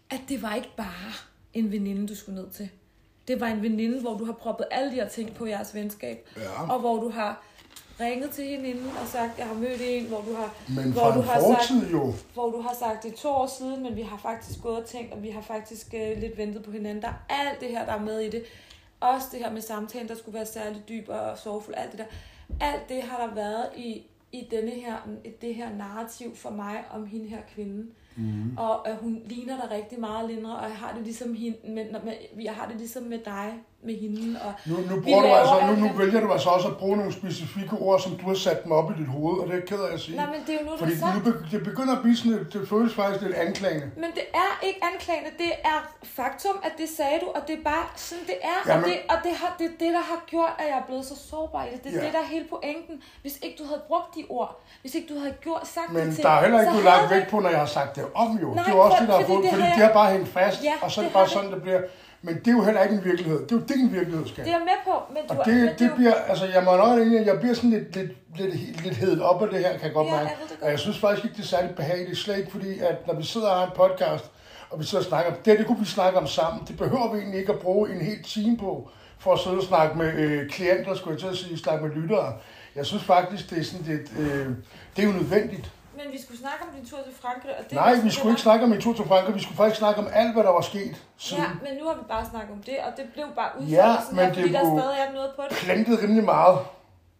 [0.10, 1.13] at det var ikke bare
[1.53, 2.69] en veninde, du skulle ned til.
[3.27, 6.30] Det var en veninde, hvor du har proppet alle de her ting på jeres venskab.
[6.38, 6.73] Ja.
[6.73, 7.43] Og hvor du har
[7.99, 11.12] ringet til hende inden og sagt, jeg har mødt en, hvor du har, Men hvor
[11.12, 12.13] du har fortid sagt, jo.
[12.33, 15.13] hvor du har sagt det to år siden, men vi har faktisk gået og tænkt,
[15.13, 17.01] og vi har faktisk øh, lidt ventet på hinanden.
[17.01, 18.43] Der er alt det her, der er med i det.
[18.99, 22.05] Også det her med samtalen, der skulle være særlig dyb og sorgfuld, alt det der.
[22.62, 24.95] Alt det har der været i, i denne her,
[25.41, 27.86] det her narrativ for mig om hende her kvinde.
[28.15, 28.57] Mm.
[28.57, 31.88] Og at hun ligner dig rigtig meget, Lindre, og jeg har det ligesom hende, men,
[32.36, 33.53] men jeg har det ligesom med dig,
[33.89, 34.39] med hende.
[34.45, 36.97] Og Nu, nu, bruger du altså, alt nu, nu vælger du altså også at bruge
[36.97, 39.58] nogle specifikke ord, som du har sat dem op i dit hoved, og det er
[39.62, 40.15] jeg ked af at sige.
[40.21, 41.26] Nej, men det er jo nu, Fordi sagt.
[41.26, 43.88] nu, det begynder at blive sådan, det føles faktisk lidt anklagende.
[44.04, 45.80] Men det er ikke anklagende, det er
[46.19, 48.58] faktum, at det sagde du, og det er bare sådan, det er.
[48.67, 50.86] Jamen- og det, og det, har, det er det, der har gjort, at jeg er
[50.89, 51.80] blevet så sårbar i det.
[51.84, 52.06] Det er Ja.
[52.06, 52.95] det, der er hele pointen.
[53.23, 56.15] Hvis ikke du havde brugt de ord, hvis ikke du havde gjort, sagt Men det
[56.15, 58.30] til, der er heller ikke blevet lagt væk på, når jeg har sagt det om
[58.43, 58.47] jo.
[58.54, 59.93] Nej, det er også for- det, der er fordi fået, det fordi har det har
[60.02, 61.82] bare hængt fast, og så er det bare har sådan, det bliver.
[62.21, 63.39] Men det er jo heller ikke en virkelighed.
[63.43, 64.43] Det er jo din virkelighed, skal.
[64.45, 66.63] Det er jeg med på, men du Og men det, det er bliver, altså jeg
[66.63, 69.60] må nok indrømme, at jeg bliver sådan lidt, lidt, lidt, lidt hedet op af det
[69.60, 70.25] her, kan jeg godt Ja, mærke.
[70.25, 70.62] jeg det godt.
[70.63, 73.23] Og jeg synes faktisk ikke, det er særlig behageligt, slet ikke fordi, at når vi
[73.23, 74.25] sidder og har en podcast,
[74.69, 76.63] og vi sidder og snakker om det, det kunne vi snakke om sammen.
[76.67, 79.63] Det behøver vi egentlig ikke at bruge en hel time på, for at sidde og
[79.63, 82.34] snakke med øh, klienter, skulle jeg til at sige, snakke med lyttere.
[82.75, 84.47] Jeg synes faktisk, det er sådan lidt, øh,
[84.95, 85.71] det er jo nødvendigt.
[85.97, 88.41] Men vi skulle snakke om din tur til Frankrig, og det Nej, vi skulle ikke
[88.41, 90.62] snakke om en tur til Frankrig, vi skulle faktisk snakke om alt, hvad der var
[90.62, 91.43] sket siden.
[91.43, 93.95] Ja, men nu har vi bare snakket om det, og det blev bare udfordret Ja,
[94.12, 95.57] men her, fordi det der blev- stadig er noget på det.
[95.57, 96.57] Plantet rimelig meget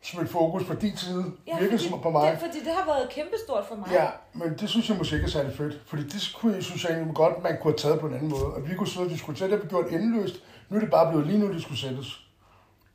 [0.04, 2.32] som et fokus på din side, ja, fordi, som på mig.
[2.32, 3.88] Det, fordi det har været kæmpestort for mig.
[3.92, 5.82] Ja, men det synes jeg måske ikke er særlig fedt.
[5.88, 8.30] Fordi det kunne jeg synes jeg egentlig godt, man kunne have taget på en anden
[8.30, 8.48] måde.
[8.58, 10.36] At vi kunne sidde og diskutere det, vi gjort endeløst.
[10.70, 12.08] Nu er det bare blevet lige nu, det skulle sættes.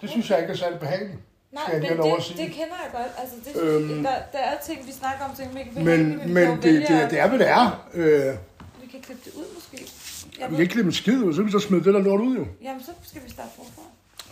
[0.01, 1.19] Det synes jeg ikke er særlig behageligt.
[1.53, 1.89] Nej, men det,
[2.37, 3.13] det kender jeg godt.
[3.19, 4.03] Altså, det, Øhm.
[4.03, 7.11] der, der er ting, vi snakker om, ting, vi ikke Men, kan men det, det,
[7.11, 7.89] det er, hvad det er.
[7.95, 8.37] Øh,
[8.83, 9.93] Vi kan klippe det ud, måske.
[10.39, 12.01] Jeg vi kan ikke klippe en skid ud, så vil vi så smide det der
[12.01, 12.47] lort ud jo.
[12.63, 13.83] Jamen, så skal vi starte forfra.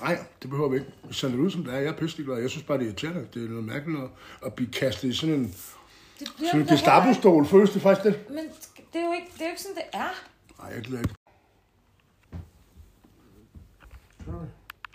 [0.02, 0.90] Nej, det behøver vi ikke.
[1.08, 1.78] Vi sender det ud, som det er.
[1.78, 2.38] Jeg er pisselig glad.
[2.38, 3.26] Jeg synes bare, det er irriterende.
[3.34, 4.00] Det er noget mærkeligt
[4.46, 6.72] at blive kastet i sådan en, Det bliver sådan en ikke.
[6.74, 7.46] gestapo-stol.
[7.46, 8.28] Føles det faktisk det?
[8.30, 8.38] Men
[8.92, 10.14] det er, jo ikke, det er jo ikke sådan, det er.
[10.62, 11.14] Nej, jeg gider ikke.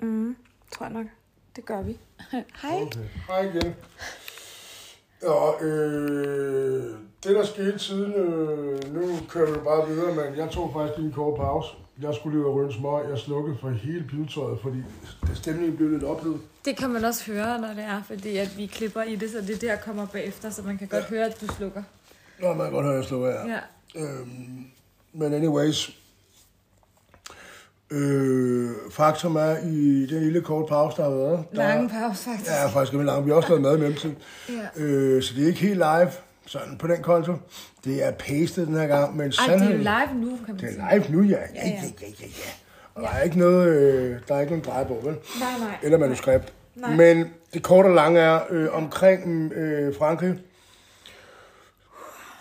[0.01, 0.36] Mm,
[0.76, 1.05] tror jeg nok.
[1.56, 1.97] Det gør vi.
[2.62, 2.82] Hej.
[2.82, 2.99] Okay.
[3.28, 3.76] Hej igen.
[5.24, 6.84] Ja, øh,
[7.24, 11.08] det der skete siden, øh, nu kører vi bare videre, men jeg tog faktisk lige
[11.08, 11.70] en kort pause.
[12.01, 13.10] Jeg skulle lige ryge en smøg.
[13.10, 14.78] Jeg slukkede for hele pivetøjet, fordi
[15.34, 16.41] stemningen blev lidt oplevet.
[16.66, 19.41] Det kan man også høre, når det er, fordi at vi klipper i det, så
[19.41, 21.10] det der kommer bagefter, så man kan godt ja.
[21.10, 21.84] høre, at du slukker.
[22.39, 23.47] Nå, man kan godt høre, at jeg slukker, ja.
[23.47, 23.60] Ja.
[23.95, 24.66] Øhm,
[25.14, 25.89] men anyways,
[27.95, 31.39] øh, faktum er, i den lille korte pause, der har været...
[31.51, 32.51] Der, Lange pause, faktisk.
[32.51, 33.23] Ja, faktisk er vi lange.
[33.23, 34.15] Vi har også lavet mad i mellemtiden.
[34.49, 34.83] Ja.
[34.83, 36.09] Øh, så det er ikke helt live,
[36.45, 37.33] sådan på den konto.
[37.85, 39.77] Det er pastet den her gang, men Ej, det er sandheden...
[39.77, 40.83] jo live nu, kan man Det sige.
[40.89, 41.29] er live nu, ja.
[41.29, 41.81] Ja, Ja, ja, ja.
[42.01, 42.51] ja, ja, ja.
[42.95, 45.13] Og der er ikke noget, øh, der er ikke nogen drejebog, vel?
[45.13, 45.77] Nej, nej.
[45.83, 46.53] Eller manuskript.
[46.75, 46.95] Nej.
[46.95, 50.33] Men det korte og lange er øh, omkring øh, Frankrig.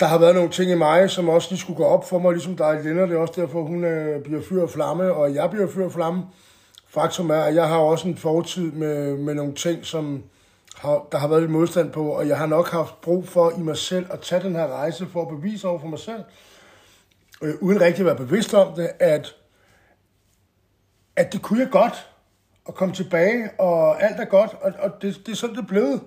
[0.01, 2.32] Der har været nogle ting i mig, som også lige skulle gå op for mig,
[2.32, 3.09] ligesom dig, Lennart.
[3.09, 5.92] Det er også derfor, hun øh, bliver fyr og flamme, og jeg bliver fyr og
[5.92, 6.22] flamme.
[6.88, 10.22] Faktum er, at jeg har også en fortid med, med nogle ting, som
[10.76, 13.61] har, der har været lidt modstand på, og jeg har nok haft brug for i
[13.61, 16.22] mig selv at tage den her rejse for at bevise over for mig selv,
[17.42, 19.34] øh, uden rigtig at være bevidst om det, at,
[21.16, 22.11] at det kunne jeg godt,
[22.68, 25.66] at komme tilbage, og alt er godt, og, og det, det er sådan, det er
[25.66, 26.01] blevet.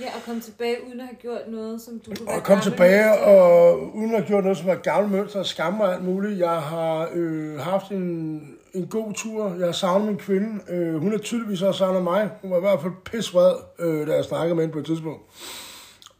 [0.00, 2.62] Ja, og komme tilbage uden at have gjort noget, som du kunne Og komme gammel
[2.62, 6.04] tilbage, og uden at have gjort noget, som er gammelt mønster, og skamme og alt
[6.04, 6.38] muligt.
[6.38, 8.40] Jeg har øh, haft en,
[8.74, 9.54] en god tur.
[9.58, 10.60] Jeg har savnet min kvinde.
[10.68, 12.30] Øh, hun er tydeligvis også savnet mig.
[12.42, 15.22] Hun var i hvert fald pissvred, øh, da jeg snakkede med hende på et tidspunkt.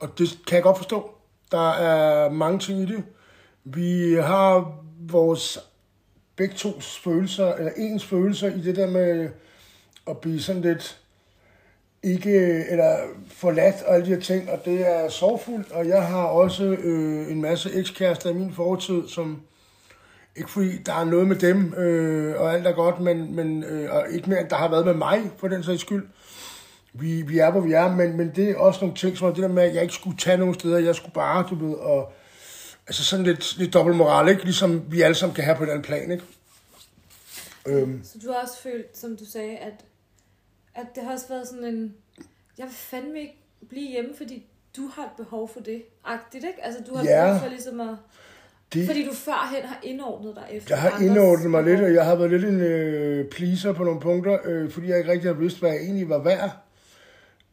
[0.01, 1.11] Og det kan jeg godt forstå.
[1.53, 3.05] Der er mange ting i det.
[3.65, 5.59] Vi har vores
[6.37, 9.29] begge tos følelser, eller ens følelser i det der med
[10.07, 11.01] at blive sådan lidt
[12.05, 12.97] ikke, eller
[13.29, 17.33] forladt og alle de her ting, og det er sorgfuldt, og jeg har også øh,
[17.33, 19.43] en masse ekskærester i min fortid, som
[20.37, 23.93] ikke fordi der er noget med dem, øh, og alt er godt, men, men øh,
[23.95, 26.07] og ikke mere, der har været med mig, for den sags skyld.
[26.93, 29.33] Vi, vi er, hvor vi er, men, men det er også nogle ting, som er
[29.33, 31.75] det der med, at jeg ikke skulle tage nogen steder, jeg skulle bare, du ved,
[31.75, 32.13] og
[32.87, 34.45] altså sådan lidt, lidt dobbeltmoral, ikke?
[34.45, 36.25] Ligesom vi alle sammen kan have på den plan, ikke?
[37.67, 39.73] Øhm, Så du har også følt, som du sagde, at,
[40.75, 41.95] at det har også været sådan en...
[42.59, 43.37] Jeg vil fandme ikke
[43.69, 44.47] blive hjemme, fordi
[44.77, 45.83] du har et behov for det.
[46.05, 46.65] Agtigt, ikke?
[46.65, 47.25] Altså, du har Ja.
[47.27, 47.97] behov for ligesom at...
[48.75, 52.05] det, Fordi du førhen har indordnet dig efter Jeg har indordnet mig lidt, og jeg
[52.05, 55.35] har været lidt en øh, pleaser på nogle punkter, øh, fordi jeg ikke rigtig har
[55.41, 56.51] vidst, hvad jeg egentlig var værd.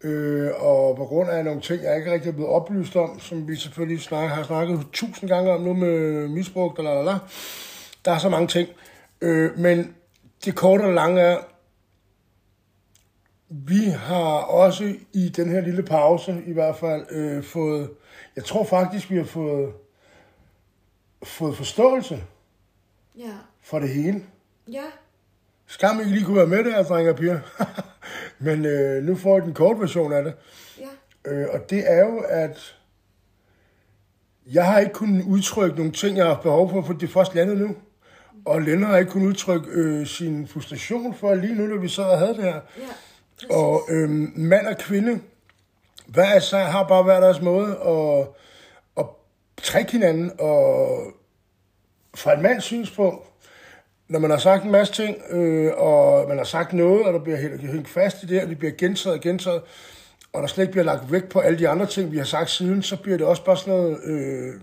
[0.03, 3.47] Øh, og på grund af nogle ting, jeg ikke rigtig er blevet oplyst om, som
[3.47, 7.17] vi selvfølgelig snak, har snakket tusind gange om nu med misbrug, la, la, la.
[8.05, 8.69] Der er så mange ting.
[9.22, 9.95] Øh, men
[10.45, 11.38] det korte og lange er,
[13.54, 17.89] vi har også i den her lille pause i hvert fald øh, fået,
[18.36, 19.74] jeg tror faktisk, vi har fået,
[21.24, 22.24] fået forståelse
[23.18, 23.32] Ja.
[23.62, 24.24] for det hele.
[24.72, 24.84] Ja.
[25.68, 27.39] Skam ikke lige kunne være med der, drenge og piger.
[28.45, 30.34] Men øh, nu får jeg den korte version af det.
[30.80, 31.32] Ja.
[31.32, 32.76] Øh, og det er jo, at
[34.54, 37.08] jeg har ikke kunnet udtrykke nogle ting, jeg har haft behov for, for det er
[37.12, 37.76] først landet nu.
[38.45, 42.04] Og Lennart har ikke kunnet udtrykke øh, sin frustration for lige nu, når vi sad
[42.04, 42.54] og havde det her.
[42.78, 42.84] Ja.
[43.50, 45.22] Og øh, mand og kvinde,
[46.08, 48.28] hver især har bare hver deres måde at,
[48.98, 49.06] at
[49.64, 50.32] trække hinanden.
[50.39, 51.04] Og
[52.16, 53.28] fra et mands synspunkt,
[54.08, 57.20] når man har sagt en masse ting, øh, og man har sagt noget, og der
[57.20, 59.62] bliver hængt, hængt fast i det, og det bliver gentaget og gentaget,
[60.34, 62.50] og der slet ikke bliver lagt vægt på alle de andre ting, vi har sagt
[62.50, 64.54] siden, så bliver det også bare sådan noget, øh,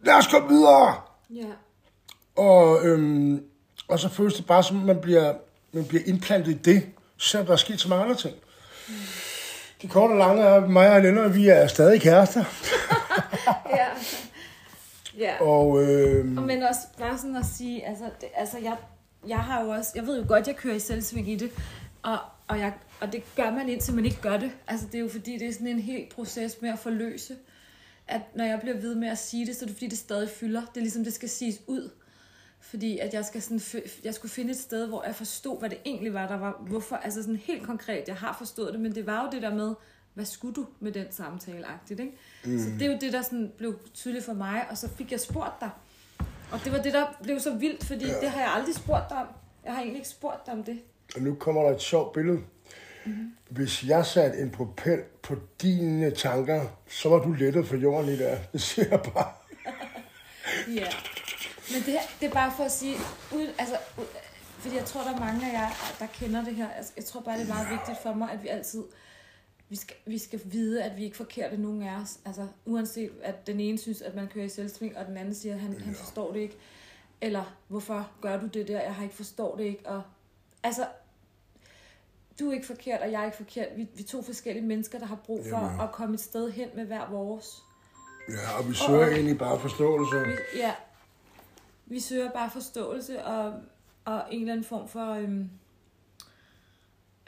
[0.00, 0.94] lad os komme videre!
[1.30, 1.46] Ja.
[2.36, 3.44] Og, øhm,
[3.88, 5.34] og så føles det bare som, at man bliver,
[5.72, 6.86] man bliver indplantet i det,
[7.22, 8.34] selvom der er sket så mange andre ting.
[9.82, 12.44] Det korte og lange er, at mig og Lennart, vi er stadig kærester.
[13.70, 13.86] Ja.
[15.18, 15.40] Ja.
[15.40, 18.76] Og øh, Og men også bare sådan at sige, altså, det, altså jeg,
[19.28, 21.50] jeg har jo også, jeg ved jo godt, jeg kører i selvsving i det,
[22.02, 22.18] og,
[22.48, 24.50] og, jeg, og det gør man indtil man ikke gør det.
[24.68, 27.34] Altså det er jo fordi, det er sådan en helt proces med at forløse,
[28.08, 30.28] at når jeg bliver ved med at sige det, så er det fordi, det stadig
[30.30, 30.60] fylder.
[30.60, 31.90] Det er ligesom, det skal siges ud.
[32.72, 33.60] Fordi at jeg, skal sådan,
[34.04, 36.62] jeg skulle finde et sted, hvor jeg forstod, hvad det egentlig var, der var.
[36.68, 39.54] Hvorfor, altså sådan helt konkret, jeg har forstået det, men det var jo det der
[39.54, 39.74] med,
[40.14, 42.12] hvad skulle du med den samtale, agtigt, ikke?
[42.44, 42.58] Mm.
[42.58, 45.20] Så det er jo det, der sådan blev tydeligt for mig, og så fik jeg
[45.20, 45.70] spurgt dig.
[46.52, 48.20] Og det var det, der blev så vildt, fordi ja.
[48.20, 49.26] det har jeg aldrig spurgt dig om.
[49.64, 50.78] Jeg har egentlig ikke spurgt dig om det.
[51.16, 52.40] og nu kommer der et sjovt billede.
[53.06, 53.32] Mm-hmm.
[53.48, 58.18] Hvis jeg satte en propel på dine tanker, så var du lettet for jorden lige
[58.24, 58.38] der.
[58.52, 59.32] Det siger jeg bare.
[60.74, 60.86] Ja.
[61.72, 62.96] Men det, det er bare for at sige,
[63.34, 64.04] ud, altså, ud,
[64.58, 66.70] fordi jeg tror, der er mange af jer, der kender det her.
[66.70, 68.84] Altså, jeg tror bare, det er meget vigtigt for mig, at vi altid,
[69.68, 72.18] vi skal, vi skal vide, at vi ikke er forkerte nogen af os.
[72.24, 75.54] Altså, uanset at den ene synes, at man kører i selvsving, og den anden siger,
[75.54, 76.56] at han, han forstår det ikke.
[77.20, 78.80] Eller, hvorfor gør du det der?
[78.80, 79.88] Jeg har ikke forstår det ikke.
[79.88, 80.02] Og,
[80.62, 80.86] altså,
[82.40, 83.68] du er ikke forkert, og jeg er ikke forkert.
[83.76, 85.80] Vi, vi er to forskellige mennesker, der har brug for Jamen.
[85.80, 87.62] at komme et sted hen med hver vores.
[88.28, 90.16] Ja, og vi søger egentlig bare forståelse.
[90.16, 90.72] Vi, ja.
[91.92, 93.54] Vi søger bare forståelse og,
[94.04, 95.50] og en eller anden form for, øhm,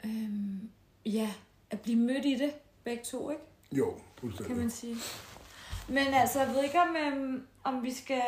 [0.05, 0.69] øhm,
[1.05, 1.33] ja,
[1.69, 2.53] at blive mødt i det,
[2.83, 3.43] begge to, ikke?
[3.71, 4.57] Jo, kan fuldstændig.
[4.57, 4.95] man sige.
[5.87, 8.21] Men altså, jeg ved ikke, om, øhm, om vi skal...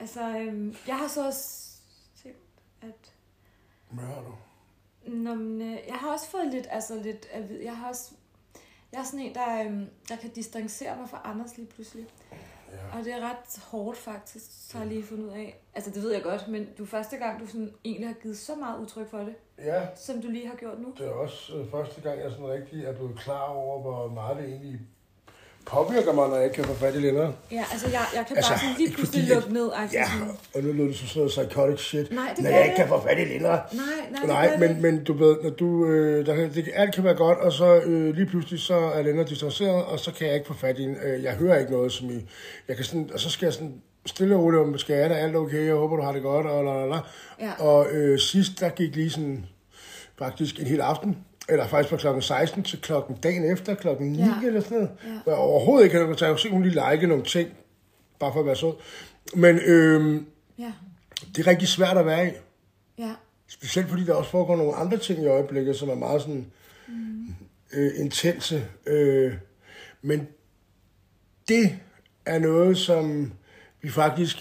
[0.00, 1.76] Altså, øhm, jeg har så også
[2.22, 2.38] tænkt,
[2.82, 3.12] at...
[3.90, 4.34] Hvad har du?
[5.10, 7.26] Nå, men, øh, jeg har også fået lidt, altså lidt.
[7.62, 8.10] Jeg har også...
[8.92, 12.06] Jeg er sådan en, der, øhm, der kan distancere mig fra Anders lige pludselig.
[12.72, 12.98] Ja.
[12.98, 15.62] Og det er ret hårdt faktisk, så har jeg lige fundet ud af.
[15.74, 18.38] Altså, det ved jeg godt, men du er første gang, du sådan egentlig har givet
[18.38, 20.94] så meget udtryk for det, ja, som du lige har gjort nu.
[20.98, 24.36] det er også øh, første gang, jeg sådan rigtig er blevet klar over, hvor meget
[24.36, 24.80] det egentlig
[25.70, 27.32] påvirker mig, når jeg ikke kan få fat i længere.
[27.50, 29.70] Ja, altså, jeg, jeg kan Altså, bare sådan lige pludselig fordi, lukke ned.
[29.76, 32.12] Altså, Ja, sådan, og nu lyder det som sådan noget psychotic shit.
[32.12, 33.60] Nej, det når jeg det ikke kan få fat i længere.
[33.72, 36.94] nej, nej, Nej, gør det men, men du ved, når du, øh, der det, alt
[36.94, 40.26] kan være godt, og så øh, lige pludselig så er Lennart distanceret, og så kan
[40.26, 40.96] jeg ikke få fat i en.
[41.04, 42.28] Øh, jeg hører ikke noget, som i,
[42.68, 43.74] jeg kan sådan, og så skal jeg sådan
[44.06, 46.46] stille og roligt om, skal jeg er alt okay, jeg håber, du har det godt,
[46.46, 47.00] og la, la, la.
[47.40, 47.52] Ja.
[47.58, 49.46] Og øh, sidst, der gik lige sådan,
[50.18, 51.16] faktisk en hel aften,
[51.50, 54.34] eller faktisk fra klokken 16 til klokken dagen efter, klokken 9 Ja.
[54.46, 54.90] eller sådan noget.
[55.04, 55.20] Ja.
[55.22, 57.48] Hvor jeg overhovedet ikke havde noget, så kunne hun lige like nogle ting,
[58.18, 58.72] bare for at være sød.
[59.34, 60.22] Men øh,
[60.58, 60.72] Ja,
[61.36, 62.30] det er rigtig svært at være i.
[62.98, 63.12] ja,
[63.48, 66.46] Specielt fordi der også foregår nogle andre ting i øjeblikket, som er meget sådan
[66.88, 67.26] mm.
[67.72, 68.66] øh, intense.
[68.86, 69.34] Øh,
[70.02, 70.28] men
[71.48, 71.78] det
[72.26, 73.32] er noget, som
[73.82, 74.36] vi faktisk...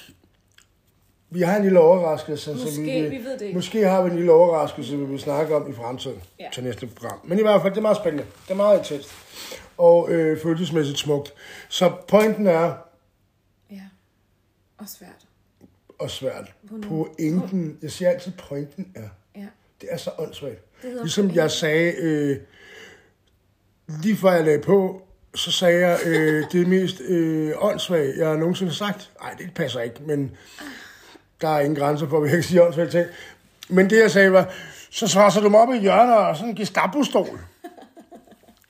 [1.32, 2.44] Vi har en lille overraskelse.
[2.44, 3.56] som Måske, vi ved det ikke.
[3.56, 6.48] Måske har vi en lille overraskelse, vi vil snakke om i fremtiden Ja.
[6.54, 7.20] til næste program.
[7.24, 8.26] Men i hvert fald, det er meget spændende.
[8.48, 9.10] Det er meget intenst.
[9.78, 11.34] Og øh, følelsesmæssigt smukt.
[11.70, 12.74] Så pointen er,
[13.72, 13.82] ja.
[14.78, 15.28] Og svært.
[16.00, 16.54] og svært,
[16.88, 19.46] pointen, jeg siger altid, pointen er, Ja,
[19.82, 20.60] det er så åndssvagt.
[20.84, 22.38] Ligesom jeg sagde, øh,
[24.04, 25.02] lige før jeg lagde på,
[25.36, 29.12] så sagde jeg, øh, det er mest øh, åndssvagt, jeg har nogensinde sagt.
[29.22, 30.32] Nej, det passer ikke, men
[31.42, 33.06] der er ingen grænser for, hvad jeg kan sige åndssvagt ting.
[33.70, 34.54] Men det jeg sagde var,
[34.92, 37.40] så svarer du mig op i hjørnet og sådan en gestapo-stol.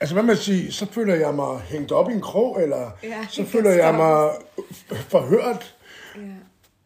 [0.02, 3.18] Altså, hvad man sige, så føler jeg mig hængt op i en krog, eller Ja,
[3.30, 4.30] så føler jeg mig
[5.10, 5.76] forhørt
[6.16, 6.22] Ja.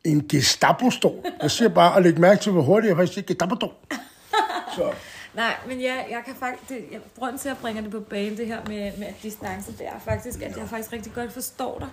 [0.05, 1.15] i en gestapo-stol.
[1.41, 3.71] Jeg siger bare at lægge mærke til, hvor hurtigt jeg faktisk siger gestapo-stol.
[4.75, 4.91] Så,
[5.33, 6.69] Nej, men ja, jeg kan faktisk...
[6.69, 9.71] Det, jeg, grunden til, at jeg bringer det på banen, det her med, med distance,
[9.71, 11.87] det er faktisk, at jeg faktisk rigtig godt forstår dig.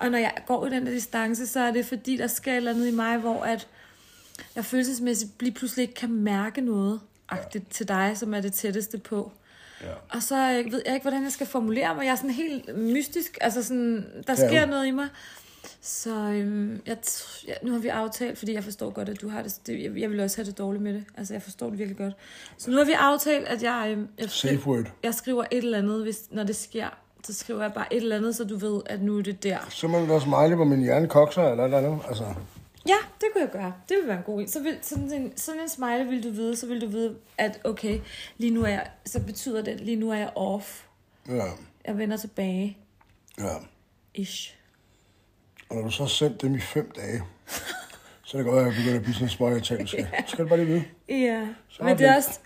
[0.00, 2.56] Og når jeg går i den der distance, så er det fordi, der sker et
[2.56, 3.66] eller andet i mig, hvor at
[4.56, 8.98] jeg følelsesmæssigt lige pludselig ikke kan mærke noget agtigt til dig, som er det tætteste
[8.98, 9.32] på.
[9.82, 9.86] ja.
[10.08, 12.04] Og så øh, ved jeg ikke, hvordan jeg skal formulere mig.
[12.04, 13.38] Jeg er sådan helt mystisk.
[13.40, 14.48] Altså sådan, der Ja.
[14.48, 15.08] sker noget i mig.
[15.80, 16.96] Så øhm, jeg,
[17.48, 19.96] ja, nu har vi aftalt, fordi jeg forstår godt, at du har det, det jeg,
[19.98, 21.04] jeg vil også have det dårligt med det.
[21.16, 22.14] Altså, jeg forstår det virkelig godt.
[22.58, 24.86] Så nu har vi aftalt, at jeg, øhm, jeg, Safe word.
[25.02, 26.98] jeg skriver et eller andet, hvis, når det sker.
[27.24, 29.58] Så skriver jeg bare et eller andet, så du ved, at nu er det der.
[29.70, 32.00] Så må du også smiley, hvor min hjerne kokser, eller et eller andet.
[32.08, 32.24] Altså,
[32.88, 33.72] Ja, det kunne jeg gøre.
[33.88, 34.48] Det ville være en god en.
[34.48, 37.60] Så vil, sådan, en, sådan en smiley vil du vide, så vil du vide, at
[37.64, 38.00] okay,
[38.38, 40.82] lige nu er jeg, så betyder det, lige nu er jeg off.
[41.28, 41.44] ja,
[41.84, 42.78] Jeg vender tilbage.
[43.38, 43.54] ja.
[44.14, 44.54] Ish.
[45.68, 47.22] Og når du så har sendt dem i fem dage,
[48.24, 49.88] så er det godt, at jeg begynder at blive sådan en småirritabel.
[49.88, 50.84] Skal, skal du bare lige vide.
[51.08, 52.38] Ja, Så men det er også,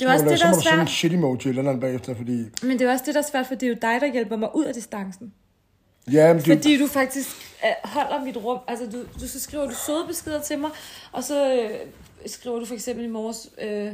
[0.00, 0.94] det Så må også det, så der må er du sende en svært.
[0.96, 2.44] shit emoji eller andet bagefter, fordi...
[2.62, 4.36] Men det er også det, der er svært, for det er jo dig, der hjælper
[4.36, 5.32] mig ud af distancen.
[6.12, 7.28] Ja, men det, Fordi du faktisk
[7.64, 8.58] øh, holder mit rum.
[8.68, 10.70] Altså, du, du så skriver du søde beskeder til mig,
[11.12, 11.70] og så øh,
[12.26, 13.92] skriver du for eksempel i morges, øh,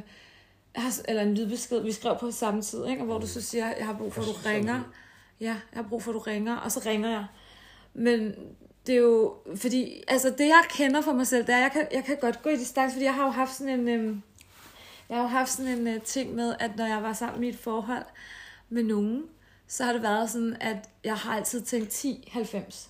[1.08, 3.02] eller en lydbesked, vi skrev på samme tid, ikke?
[3.02, 4.80] Og hvor du så siger, jeg har brug for, at du ringer.
[5.40, 7.24] Ja, jeg har brug for, at du ringer, og så ringer jeg.
[7.94, 8.34] Men
[8.86, 11.70] det er jo, fordi, altså det jeg kender for mig selv, det er, at jeg
[11.72, 14.22] kan, jeg kan godt gå i distance, fordi jeg har jo haft sådan en, øhm,
[15.08, 17.48] jeg har jo haft sådan en uh, ting med, at når jeg var sammen i
[17.48, 18.04] et forhold
[18.68, 19.24] med nogen,
[19.68, 22.88] så har det været sådan, at jeg har altid tænkt 10-90.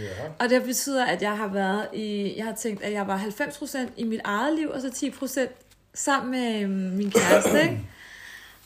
[0.00, 0.28] ja.
[0.38, 3.78] Og det betyder, at jeg har været i, jeg har tænkt, at jeg var 90%
[3.96, 5.62] i mit eget liv, og så 10%
[5.94, 7.80] sammen med øhm, min kæreste, ikke?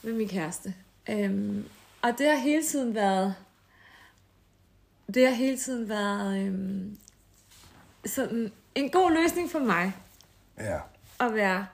[0.03, 0.75] Med min kæreste.
[1.11, 1.69] Øhm,
[2.03, 3.35] og det har hele tiden været,
[5.15, 6.99] det har hele tiden været øhm,
[8.07, 9.93] sådan en god løsning for mig,
[10.59, 10.79] ja.
[11.21, 11.67] at være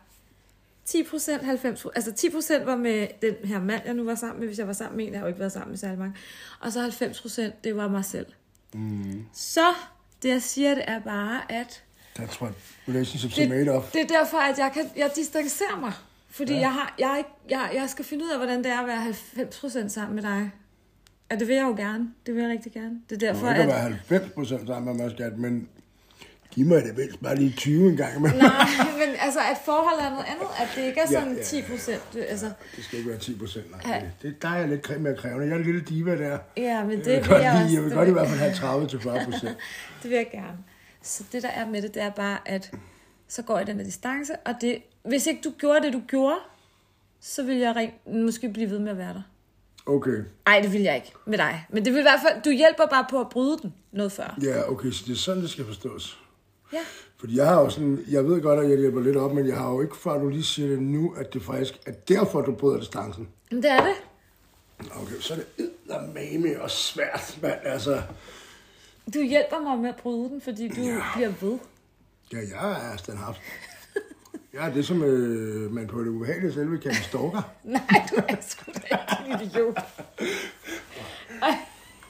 [0.88, 2.10] 10%, 90%, altså
[2.60, 4.96] 10% var med den her mand, jeg nu var sammen med, hvis jeg var sammen
[4.96, 6.14] med en, jeg har jo ikke været sammen med særlig mange,
[6.60, 8.26] og så 90% det var mig selv.
[8.74, 9.24] Mm.
[9.32, 9.64] Så
[10.22, 11.82] det jeg siger, det er bare, at
[12.18, 12.52] That's what
[12.88, 13.90] relationships are made det, of.
[13.92, 15.92] det er derfor, at jeg, kan, jeg distancerer mig.
[16.30, 16.58] Fordi Ja.
[16.60, 17.30] jeg, har, jeg, ikke-
[17.60, 19.14] jeg, jeg skal finde ud af, hvordan det er at være
[19.84, 20.50] 90% sammen med dig.
[21.30, 22.08] Og det vil jeg jo gerne.
[22.26, 23.00] Det vil jeg rigtig gerne.
[23.10, 23.68] Det er derfor, må ikke at...
[23.68, 25.68] være 90 procent sammen med mig, skat, men
[26.52, 28.20] giv mig det mindst bare lige 20 en gang.
[28.22, 28.66] Men Nej,
[28.98, 30.46] men altså, at forhold er noget andet.
[30.60, 32.02] At det ikke er Ja, sådan ja, 10 procent.
[32.28, 33.64] Altså, det skal ikke være 10 procent.
[33.84, 33.88] Ja.
[33.88, 35.46] Nej, det, der er jeg lidt mere krævende.
[35.46, 36.38] Jeg er en lille diva der.
[36.56, 37.74] ja, men det jeg vil vil jeg også.
[37.74, 39.56] jeg vil det godt i vil- hvert fald have 30 til 40 procent.
[40.02, 40.58] Det vil jeg gerne.
[41.02, 42.70] Så det der er med det, det er bare, at
[43.28, 46.36] så går jeg den her distance, og det, hvis ikke du gjorde det, du gjorde,
[47.20, 47.94] så vil jeg rent,
[48.24, 49.22] måske blive ved med at være der.
[49.86, 50.18] Okay.
[50.46, 51.66] Nej, det vil jeg ikke med dig.
[51.70, 54.38] Men det vil i hvert fald, du hjælper bare på at bryde den noget før.
[54.42, 56.18] Ja, okay, så det er sådan, det skal forstås.
[56.72, 56.78] Ja.
[57.20, 59.56] Fordi jeg har jo sådan, jeg ved godt, at jeg hjælper lidt op, men jeg
[59.56, 62.52] har jo ikke, før du lige siger det nu, at det faktisk er derfor, du
[62.52, 63.28] bryder distancen.
[63.50, 63.94] Men det er det.
[65.02, 67.58] Okay, så er det eddermame og svært, mand.
[67.64, 68.02] Altså,
[69.14, 70.88] Du hjælper mig med at bryde den, fordi du Ja.
[70.90, 71.02] ja.
[71.14, 71.58] bliver ved.
[72.32, 73.40] ja, jeg er standhaft.
[74.52, 77.42] Er det, som øh, man på det ubehagelige selve kan stalker.
[77.64, 78.80] Nej, du er sgu da
[79.20, 79.78] ikke en idiot.
[81.42, 81.48] Ej.
[81.48, 81.58] Jeg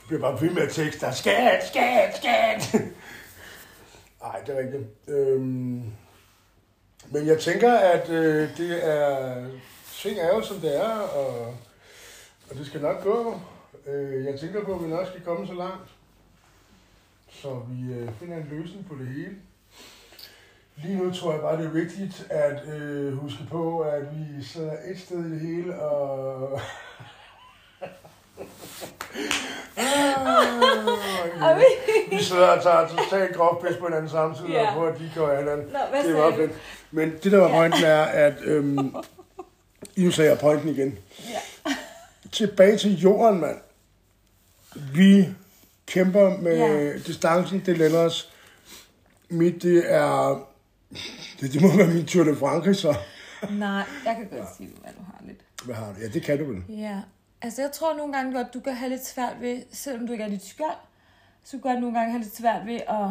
[0.07, 2.83] bliver bare ved med at tekste, skat, skat, skat.
[4.47, 4.85] Det er rigtigt.
[5.09, 5.83] Øhm,
[7.11, 9.47] men jeg tænker, at øh, det er...
[10.03, 11.47] Ting er jo, som det er, og,
[12.51, 13.41] og det skal nok gå.
[13.87, 15.91] Øh, jeg tænker på, at vi nok skal komme så langt,
[17.31, 19.37] så vi øh, finder en løsning på det hele.
[20.77, 24.77] Lige nu tror jeg bare, det er vigtigt at øh, huske på, at vi sidder
[24.85, 26.61] et sted i det hele, og...
[31.41, 32.23] Er vi?
[32.23, 34.69] Sidder og tager totalt grov pis på hinanden samtidig, Ja.
[34.69, 35.67] og prøver at de går hinanden.
[35.67, 36.53] Nå, Det er sagde meget fedt.
[36.91, 38.95] Men det der var pointen er, at øhm,
[39.97, 40.99] nu sagde jeg pointen igen.
[41.31, 41.73] Ja.
[42.33, 43.57] Tilbage til jorden, mand.
[44.95, 45.29] Vi
[45.87, 46.93] kæmper med Ja.
[46.99, 48.33] distancen, det lænder os.
[49.29, 50.47] Mit, det er...
[51.41, 52.95] Det, det må være min Tour de Frankrig, så.
[53.51, 55.39] Nej, jeg kan godt sige, hvad du har lidt.
[55.65, 56.01] Hvad har du?
[56.03, 56.63] Ja, det kan du vel.
[56.69, 56.97] Ja,
[57.43, 60.25] altså jeg tror nogle gange godt, du kan have lidt svært ved, selvom du ikke
[60.25, 60.77] er dit skjold,
[61.45, 63.09] så kan du nogle gange have lidt svært ved at,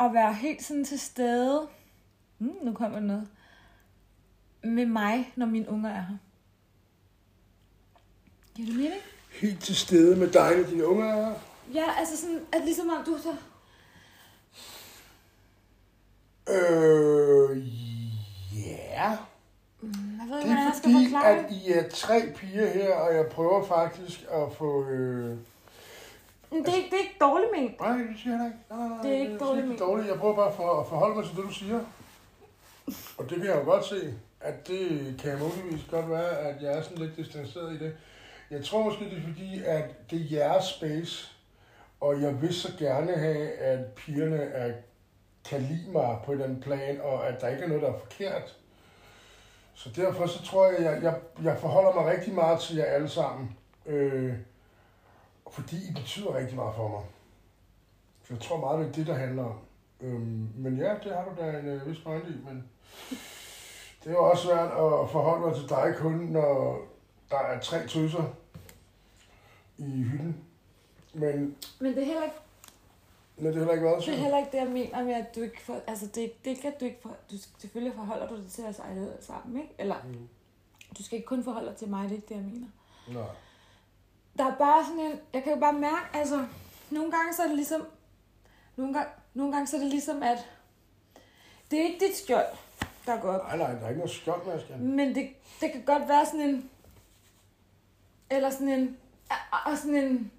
[0.00, 1.68] at være helt sådan til stede.
[2.38, 3.28] Mm, nu kommer noget.
[4.62, 6.16] Med mig, når mine unger er her.
[8.54, 9.00] Giver det mening?
[9.40, 11.34] Helt til stede med dig, når dine unger er her.
[11.74, 13.36] Ja, altså sådan, at ligesom om du så...
[16.52, 17.68] Øh,
[18.66, 19.16] ja.
[19.82, 19.90] Jeg
[20.28, 21.56] ved Det ikke, hvordan er jeg fordi, forklare at det.
[21.56, 24.86] I er tre piger her, og jeg prøver faktisk at få...
[24.88, 25.36] Øh...
[26.52, 27.80] Men det, er, ikke- det er ikke dårligt ment.
[27.80, 28.58] Nej, det siger jeg ikke.
[28.70, 29.80] Nej, nej, nej, Det er ikke jeg dårligt ment.
[29.80, 30.08] dårligt.
[30.08, 31.80] Jeg prøver bare for, at forholde mig til det, du siger.
[33.18, 36.72] Og det kan jeg jo godt se, at det kan muligvis godt være, at jeg
[36.78, 37.92] er sådan lidt distanceret i det.
[38.50, 41.32] Jeg tror måske, det er fordi, at det er jeres space,
[42.00, 44.72] og jeg vil så gerne have, at pigerne er,
[45.48, 48.56] kan lide mig på den plan, og at der ikke er noget, der er forkert.
[49.80, 53.08] Så derfor så tror jeg, jeg, jeg, jeg forholder mig rigtig meget til jer alle
[53.08, 53.56] sammen.
[53.86, 54.34] Øh,
[55.50, 57.02] fordi I betyder rigtig meget for mig.
[58.22, 59.58] Så jeg tror meget, det er det, der handler om.
[60.00, 62.68] Øhm, men ja, det har du da en øh, vis pointe i, men
[64.04, 66.78] det er jo også svært at forholde mig til dig kun, når
[67.30, 68.24] der er tre tøser
[69.78, 70.44] i hytten.
[71.14, 72.36] Men, Men det er heller ikke
[73.40, 74.20] men det har heller ikke været Det er sådan.
[74.20, 75.80] heller ikke det, jeg mener med, at du ikke får...
[75.86, 76.14] Altså, det,
[76.44, 77.16] det er ikke, at du ikke får...
[77.30, 79.74] Du, selvfølgelig forholder du dig til os alle sammen, ikke?
[79.78, 80.28] Eller, Mm.
[80.98, 82.66] du skal ikke kun forholde dig til mig, det er ikke det, jeg mener.
[83.08, 83.28] Nej.
[84.38, 85.12] Der er bare sådan en...
[85.32, 86.44] Jeg kan jo bare mærke, altså...
[86.90, 87.86] Nogle gange så er det ligesom...
[88.76, 90.38] Nogle gange, nogle gange så er det ligesom, at...
[91.70, 92.46] Det er ikke dit skjold,
[93.06, 93.46] der går op.
[93.46, 94.78] nej, nej, der er ikke noget skjold, jeg skal.
[94.78, 95.28] Men det,
[95.60, 96.70] det kan godt være sådan en...
[98.30, 98.96] Eller sådan en...
[99.66, 100.32] Og sådan en...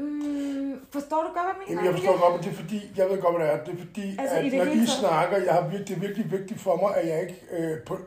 [0.00, 1.70] Mm, forstår du godt, hvad jeg mener?
[1.72, 3.64] Jamen, jeg forstår godt, men det er fordi, jeg ved godt, hvad det er.
[3.64, 6.76] Det er fordi, Altså, at når I snakker, jeg har det er virkelig vigtigt for
[6.76, 7.38] mig, at jeg ikke...
[7.58, 7.98] Øh, på,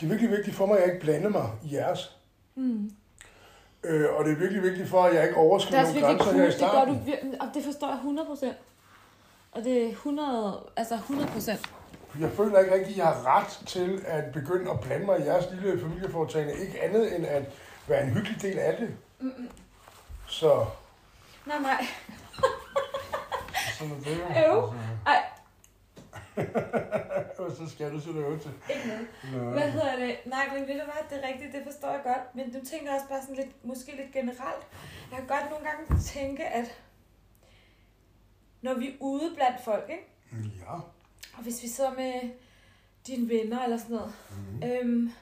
[0.00, 2.16] det er virkelig vigtigt for mig, at jeg ikke blander mig i jeres.
[2.54, 2.90] Mm.
[3.84, 6.24] Øh, og det er virkelig vigtigt for, at jeg ikke Det overskrider er nogle grænser
[6.24, 7.06] cool, her i det gør du starten.
[7.06, 8.54] virkelig, og det forstår jeg 100%.
[9.52, 12.20] Og det er 100, altså 100%.
[12.20, 15.24] Jeg føler ikke rigtig, at jeg har ret til at begynde at blande mig i
[15.24, 16.54] jeres lille familieforetagende.
[16.66, 17.42] Ikke andet end at
[17.88, 18.90] være en hyggelig del af det.
[20.26, 20.64] Så
[21.50, 21.84] Nej, nej.
[23.78, 24.56] sådan er det jo.
[24.56, 24.74] Øv.
[25.06, 25.22] Ej.
[27.38, 28.50] Og så skal du så øve til.
[28.74, 28.88] Ikke
[29.32, 29.52] noget.
[29.52, 30.16] Hvad hedder det?
[30.26, 32.34] Nej, men ved du hvad, det er rigtigt, det forstår jeg godt.
[32.34, 34.66] Men du tænker også bare sådan lidt, måske lidt generelt.
[35.10, 36.80] Jeg kan godt nogle gange tænke, at
[38.62, 40.06] når vi er ude blandt folk, ikke?
[40.66, 40.72] Ja.
[41.36, 42.30] Og hvis vi sidder med
[43.06, 44.14] dine venner eller sådan noget.
[44.30, 44.62] Mhm.
[44.64, 45.12] Øhm,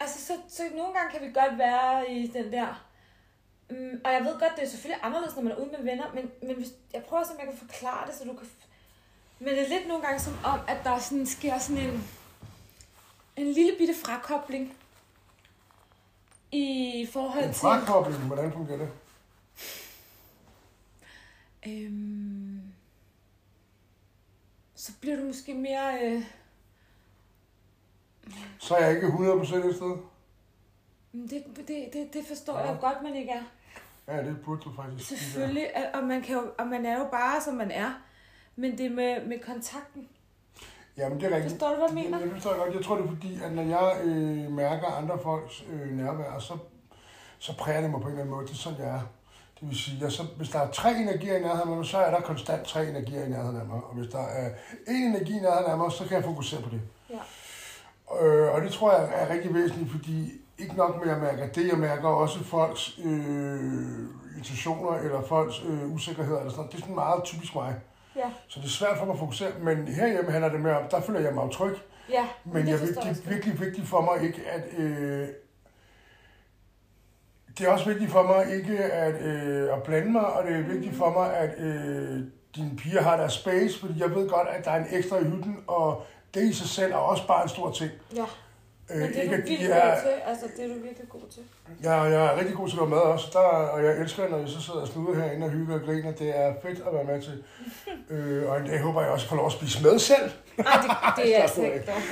[0.00, 2.85] altså, så, så nogle gange kan vi godt være i den der...
[3.70, 6.12] Um, og jeg ved godt, det er selvfølgelig anderledes, når man er ude med venner,
[6.14, 8.48] men, men hvis, jeg prøver at se, om jeg kan forklare det, så du kan...
[9.38, 12.04] Men det er lidt nogle gange som om, at der sådan sker sådan en,
[13.36, 14.76] en lille bitte frakobling
[16.52, 17.60] i forhold En til...
[17.60, 18.90] frakobling, hvordan fungerer det?
[21.66, 22.60] Øhm,
[24.74, 25.98] så bliver du måske mere...
[26.04, 26.22] Øh,
[28.58, 29.96] Så er jeg ikke 100% et sted.
[31.12, 32.70] det, det, det, det forstår Ja.
[32.70, 33.42] jeg godt, man ikke er.
[34.08, 35.08] Ja, det burde du faktisk.
[35.08, 37.92] Selvfølgelig, og man, kan jo, og man er jo bare, som man er.
[38.56, 40.08] Men det med, med kontakten.
[40.96, 41.02] Ja.
[41.02, 41.52] Jamen, det er rigtigt.
[41.52, 42.20] Forstår du, hvad jeg mener?
[42.20, 42.74] Jeg forstår godt.
[42.74, 46.58] Jeg tror, det er fordi, at når jeg øh, mærker andre folks øh, nærvær, så,
[47.38, 48.46] så præger det mig på en eller anden måde.
[48.46, 49.00] Det er sådan, jeg er.
[49.60, 51.98] Det vil sige, at så, hvis der er tre energier i nærheden af mig, så
[51.98, 53.80] er der konstant tre energier i nærheden af mig.
[53.84, 54.50] Og hvis der er
[54.88, 56.80] en energi i nærheden af mig, så kan jeg fokusere på det.
[57.10, 58.24] Ja.
[58.24, 61.68] Øh, og det tror jeg er rigtig væsentligt, fordi ikke nok med at mærke det,
[61.68, 63.60] jeg mærker også folks øh,
[64.36, 66.72] intentioner eller folks øh, usikkerheder eller sådan noget.
[66.72, 67.74] Det er sådan meget typisk mig.
[68.16, 70.88] Ja, Så det er svært for mig at fokusere, men herhjemme handler det mere om,
[70.90, 71.76] der føler jeg mig tryg.
[72.10, 72.26] ja.
[72.44, 74.64] Men jeg, det jeg er virkelig vigtigt for mig ikke, at...
[74.78, 75.28] Øh,
[77.58, 80.62] det er også vigtigt for mig ikke at, øh, at blande mig, og det er
[80.62, 82.20] vigtigt for mig, at øh,
[82.56, 85.24] dine piger har deres space, fordi jeg ved godt, at der er en ekstra i
[85.24, 86.02] hytten, og
[86.34, 87.90] det i sig selv er også bare en stor ting.
[88.16, 88.24] Ja,
[88.90, 90.14] Øh, men det er ikke, du vildt de god er, til.
[90.26, 91.42] Altså, det er du virkelig god til.
[91.82, 94.38] jeg, jeg er rigtig god til at lave mad også, der, og jeg elsker, når
[94.38, 96.12] I så sidder og snuder herinde og hygger og griner.
[96.12, 97.44] Det er fedt at være med til.
[98.14, 100.30] øh, og jeg håber, jeg også får lov at spise med selv.
[100.56, 102.02] Nej, det, det er altså ikke dog.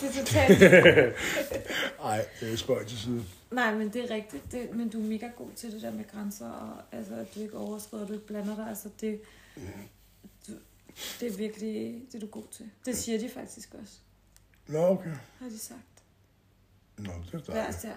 [0.00, 0.60] Det er totalt...
[2.04, 3.24] Nej, det er til side.
[3.50, 4.52] Nej, men det er rigtigt.
[4.52, 7.40] Det, men du er mega god til det der med grænser, og altså, at du
[7.40, 8.66] ikke overskrider, at du ikke blander dig.
[8.68, 9.20] Altså, det,
[10.46, 10.52] du,
[11.20, 12.70] det er virkelig det, er du god til.
[12.86, 13.94] Det siger de faktisk også,
[14.66, 15.10] Nå, okay.
[15.38, 15.91] har de sagt.
[16.98, 17.78] Nå, det er Hver dejligt.
[17.78, 17.92] især.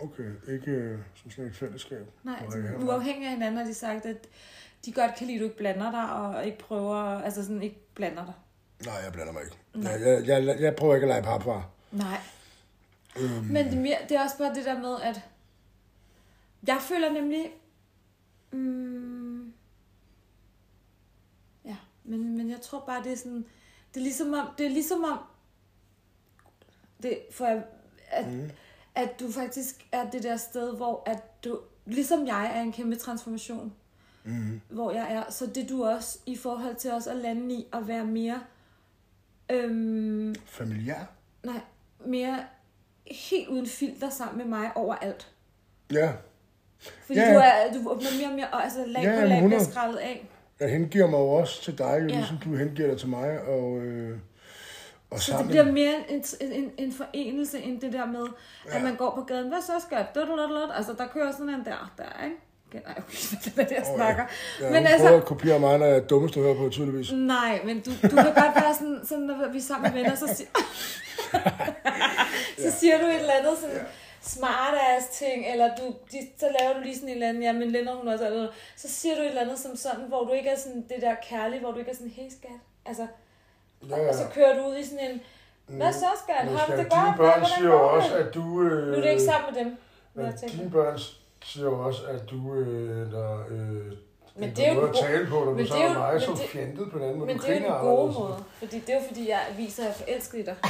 [0.00, 2.06] Okay, ikke øh, som sådan et fællesskab.
[2.22, 4.26] Nej, altså, uafhængig af hinanden har de sagt, at
[4.84, 7.80] de godt kan lide, at du ikke blander dig, og ikke prøver, altså sådan ikke
[7.94, 8.34] blander dig.
[8.86, 9.56] Nej, jeg blander mig ikke.
[9.74, 9.92] Nej.
[9.92, 11.70] Jeg, jeg, jeg, jeg prøver ikke at lege papfar.
[11.92, 12.20] Nej,
[13.20, 15.20] Øhm, Men det er, mere, det er også bare det der med, at
[16.66, 17.52] jeg føler nemlig...
[18.52, 19.52] Mm,
[21.64, 23.46] ja, men, men jeg tror bare, det er sådan...
[23.94, 24.48] Det er ligesom om...
[24.58, 25.18] Det er ligesom om
[27.02, 27.64] det, for jeg,
[28.10, 28.50] at, Mm.
[28.94, 32.96] at du faktisk er det der sted, hvor at du, ligesom jeg er en kæmpe
[32.96, 33.72] transformation,
[34.24, 34.60] Mm.
[34.68, 37.88] hvor jeg er, så det du også i forhold til også at lande i at
[37.88, 38.40] være mere,
[39.50, 40.98] øhm, Familiær?
[41.44, 41.60] nej,
[42.06, 42.38] mere
[43.06, 45.28] helt uden filter sammen med mig overalt.
[45.92, 46.12] Ja.
[47.06, 49.26] Fordi Ja, du, er, du åbner mere og mere, og altså lag Ja, på lag
[49.26, 49.64] bliver 100.
[49.64, 50.28] skrællet af.
[50.60, 52.14] Jeg hengiver mig jo også til dig, jo, Ja.
[52.16, 54.18] ligesom du hengiver dig til mig, og, øh,
[55.10, 55.42] og Så sammen.
[55.42, 58.26] det bliver mere en, en, en, en forenelse end det der med,
[58.66, 58.70] ja.
[58.70, 58.76] Ja.
[58.76, 59.48] at man går på gaden.
[59.48, 60.06] Hvad så skal jeg?
[60.76, 62.36] Altså, der kører sådan en der, der, ikke?
[62.72, 63.96] Nej, okay, det er det, jeg Åh, ja.
[63.96, 64.24] snakker.
[64.60, 66.68] Ja, men men altså- prøver at kopiere mig, når jeg er dummest at høre på,
[66.70, 67.12] tydeligvis.
[67.12, 70.16] Nej, men du, du kan godt være sådan, sådan, når vi er sammen med venner,
[70.16, 70.48] så, si-
[72.62, 73.80] så siger du et eller andet sådan,
[74.22, 77.52] smart ass ting, eller du, de, så laver du lige sådan en eller anden, ja,
[77.52, 80.32] men Linda, hun også, eller, så siger du et eller andet som sådan, hvor du
[80.32, 82.50] ikke er sådan det der kærlige, hvor du ikke er sådan, hey skat,
[82.86, 83.06] altså,
[83.90, 85.20] Ja, og så kører du ud i sådan en,
[85.66, 88.14] hvad så skat, Men har du skal det dine godt, børn hvordan siger jo også,
[88.16, 88.62] at du...
[88.62, 89.76] Øh, Nu er det ikke sammen med dem,
[90.38, 90.56] tænker.
[90.56, 90.98] dine børn
[91.44, 92.54] siger jo også, at du...
[92.54, 93.94] Øh, der, øh, Men
[94.34, 96.90] men det er jo at tale på, når men du så er men som fjentet
[96.92, 97.26] på den anden måde.
[97.32, 98.18] Men det er jo den gode anderledes.
[98.18, 100.56] måde, fordi det er jo fordi, jeg viser, at jeg er forelsket i dig.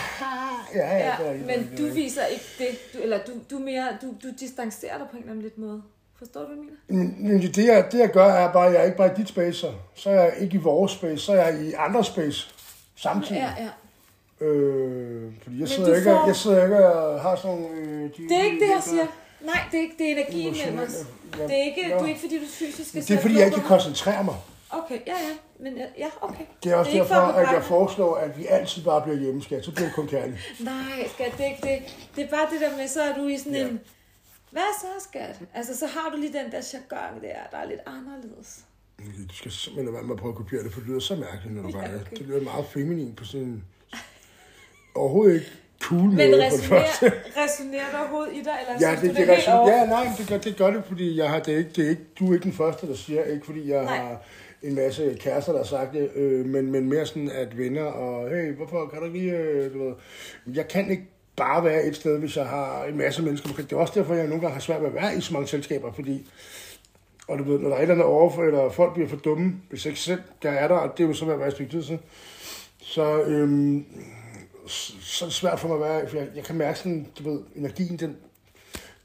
[0.74, 4.06] Ja, ja, Ja, men du viser ikke det, du, eller du, du, er mere, du,
[4.22, 5.82] du distancerer dig på en eller anden lidt måde.
[6.18, 7.06] Forstår du, hvad jeg mener?
[7.06, 9.14] Men men det, jeg, det jeg gør, er bare, at jeg er ikke bare i
[9.16, 9.72] dit space, så.
[9.94, 12.54] så er jeg ikke i vores space, så er jeg i andre space
[13.02, 13.36] samtidig.
[13.58, 13.70] Ja, ja.
[14.46, 17.76] Øh, fordi jeg sidder, ikke, får- jeg sidder ikke og har sådan nogle...
[17.76, 19.06] Øh, de, Det er ikke det, jeg siger.
[19.40, 20.94] Nej, det er ikke det er energien mellem os.
[21.32, 21.98] Det er ikke, ja.
[21.98, 23.68] du er ikke fordi, du fysisk skal Det er fordi, jeg ikke kan mig.
[23.68, 24.34] koncentrere mig.
[24.70, 25.34] Okay, ja, ja.
[25.60, 26.44] Men ja, okay.
[26.64, 29.16] Det er også Det er for derfor, at jeg foreslår, at vi altid bare bliver
[29.18, 29.64] hjemme, skat.
[29.64, 30.38] Så bliver det kun kærligt.
[30.60, 31.96] Nej, skat, det er ikke det.
[32.16, 33.60] Det er bare det der med, så er du i sådan Ja.
[33.68, 33.80] en...
[34.50, 35.38] Hvad så, skat?
[35.54, 38.58] Altså, så har du lige den der jargon der, der er lidt anderledes.
[39.28, 41.16] Du skal simpelthen lade være med at prøve at kopiere det, for det lyder så
[41.16, 42.16] mærkeligt, når du Ja, bare okay.
[42.16, 43.64] Det lyder meget feminin på sådan en
[44.94, 45.46] overhovedet ikke
[45.82, 47.06] cool måde Men det første.
[47.06, 49.54] resonerer, resonerer der overhovedet i dig, eller Ja, synes det, du, det, det helt det,
[49.54, 49.72] over?
[49.72, 52.02] ja, nej, det gør, det gør det, fordi jeg har, det ikke, det er ikke,
[52.18, 53.96] du er ikke den første, der siger, ikke fordi jeg Nej.
[53.96, 54.22] har
[54.62, 58.30] en masse kærester, der har sagt det, øh, men, men mere sådan, at venner og,
[58.30, 59.94] hey, hvorfor kan du lige, øh, du ved,
[60.54, 61.04] jeg kan ikke
[61.36, 63.70] bare være et sted, hvis jeg har en masse mennesker omkring.
[63.70, 65.48] Det er også derfor, jeg nogle gange har svært ved at være i så mange
[65.48, 66.26] selskaber, fordi,
[67.28, 69.54] og du ved, når der er et eller andet overfor, eller folk bliver for dumme,
[69.70, 71.70] hvis jeg ikke selv der er der, og det er jo så være et stykke
[71.72, 72.00] tid siden,
[72.82, 73.84] så, øhm,
[74.66, 77.06] så så er det svært for mig at være, for jeg, jeg kan mærke sådan,
[77.18, 78.16] du ved, energien, den,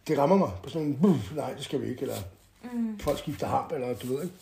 [0.08, 2.16] det rammer mig på sådan en, "Buh, nej, det skal vi ikke, eller
[2.74, 3.00] Mm.
[3.00, 4.36] folk skifter hamp, eller du ved ikke.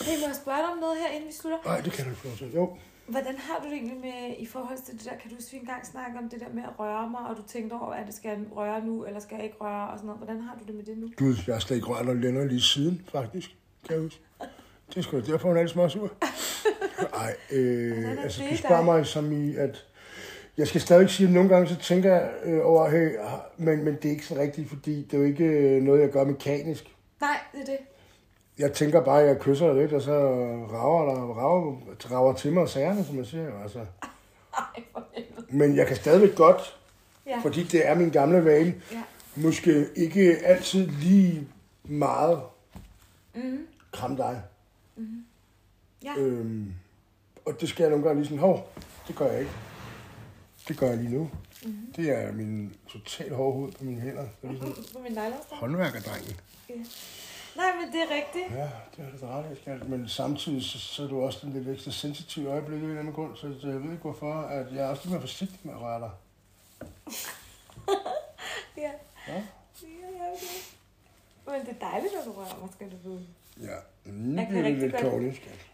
[0.00, 1.58] Hey, må jeg spørge dig om noget her, inden vi slutter?
[1.64, 2.56] Nej, det kan du ikke.
[2.56, 2.76] Jo,
[3.08, 5.56] Hvordan har du det egentlig med, i forhold til det der, kan du huske, vi
[5.56, 8.14] engang snakke om det der med at røre mig, og du tænkte over, at det
[8.14, 10.20] skal jeg røre nu, eller skal jeg ikke røre, og sådan noget.
[10.20, 11.10] Hvordan har du det med det nu?
[11.16, 13.50] gud, jeg har slet ikke rørt noget længere lige siden, faktisk.
[13.84, 14.20] Kan jeg huske.
[14.88, 16.12] Det er sgu da derfor, hun er lidt småsur.
[17.18, 18.84] Nej, øh, altså, du spørger dig?
[18.84, 19.86] mig som i, at
[20.56, 23.18] jeg skal stadig sige, at nogle gange så tænker jeg øh, over, hey,
[23.56, 26.10] men, men det er ikke så rigtigt, fordi det er jo ikke øh, noget, jeg
[26.10, 26.96] gør mekanisk.
[27.20, 27.78] Nej, det er det.
[28.58, 30.12] Jeg tænker bare, at jeg kysser lidt, og så
[30.72, 31.76] rager der rager,
[32.10, 33.62] rager til mig sagerne, som man siger.
[33.62, 33.78] Altså.
[34.58, 34.82] Ej.
[35.50, 36.78] Men jeg kan stadigvæk godt,
[37.26, 37.38] Ja.
[37.42, 39.02] fordi det er min gamle vane, Ja.
[39.36, 41.48] måske ikke altid lige
[41.84, 42.40] meget
[43.34, 43.66] Mm.
[43.92, 44.42] kramme dig.
[46.04, 46.14] Ja.
[46.18, 46.72] Øhm,
[47.46, 48.68] og det skal jeg nogle gange lige sådan, hov,
[49.08, 49.52] det gør jeg ikke.
[50.68, 51.30] Det gør jeg lige nu.
[51.64, 51.92] Mm-hmm.
[51.96, 54.22] Det er min total hårde hoved på mine hænder.
[54.42, 55.18] Det er ligesom På min
[55.50, 56.36] håndværkerdrengen.
[57.56, 58.58] Nej, men det er rigtigt.
[58.58, 59.84] Ja, det er det ret, skal.
[59.88, 63.00] Men samtidig så, så er du også den lidt ekstra sensitiv øjeblik i en eller
[63.00, 65.74] anden grund, så jeg ved ikke hvorfor, at jeg er også lidt mere forsigtig med
[65.74, 66.10] at røre dig.
[68.76, 68.90] Ja.
[69.28, 69.34] Ja?
[69.34, 70.62] Ja, ja, okay.
[71.46, 73.26] Men det er dejligt, at du rører mig, skal du vide.
[73.60, 75.66] Ja, nu Jeg bliver det lidt kortet, skat.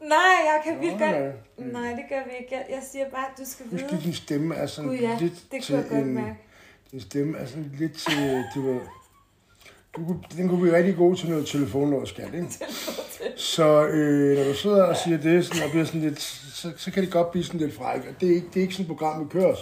[0.00, 1.22] Nej, jeg kan Nå, nej.
[1.22, 1.72] godt.
[1.72, 2.54] Nej, det gør vi ikke.
[2.54, 3.92] Jeg, jeg siger bare, at du skal Husk vide.
[3.92, 6.14] lige, din stemme er sådan Gud ja, lidt det til kunne jeg godt en...
[6.14, 6.36] mærke.
[6.90, 8.80] Din stemme er sådan lidt til, du ved...
[10.36, 12.48] Den kunne blive rigtig god til noget telefonlås, skat, ikke?
[13.36, 16.90] Så øh, når du sidder og siger det, sådan, og bliver sådan lidt, så, så
[16.90, 18.00] kan det godt blive sådan lidt fræk.
[18.00, 19.58] Og det er ikke, det er ikke sådan et program, vi kører os.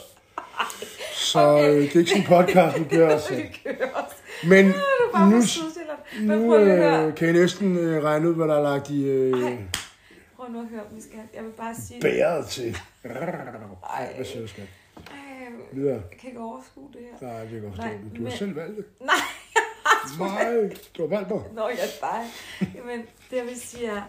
[1.14, 1.68] Så Okay.
[1.70, 3.32] øh, det er ikke sådan en podcast, vi kører os.
[4.50, 4.72] Men
[5.30, 5.42] nu,
[6.36, 9.56] nu øh, kan jeg næsten øh, regne ud, hvad der er lagt i øh, Ej.
[10.36, 11.18] Prøv nu at høre, vi skal.
[11.34, 12.00] Jeg vil bare sige...
[12.00, 12.76] bæret til.
[13.02, 14.64] Hvad siger du, skat?
[14.96, 17.28] Ej, jeg kan ikke overskue det her.
[17.28, 17.88] Nej, det kan jeg godt forstå.
[17.88, 18.84] Nej, men Du har selv valgt det.
[19.00, 19.14] Nej,
[20.18, 21.42] Nej, du har valgt mig.
[21.52, 22.24] Nå, jeg er dig.
[22.74, 23.00] Jamen,
[23.30, 24.02] det jeg vil sige er,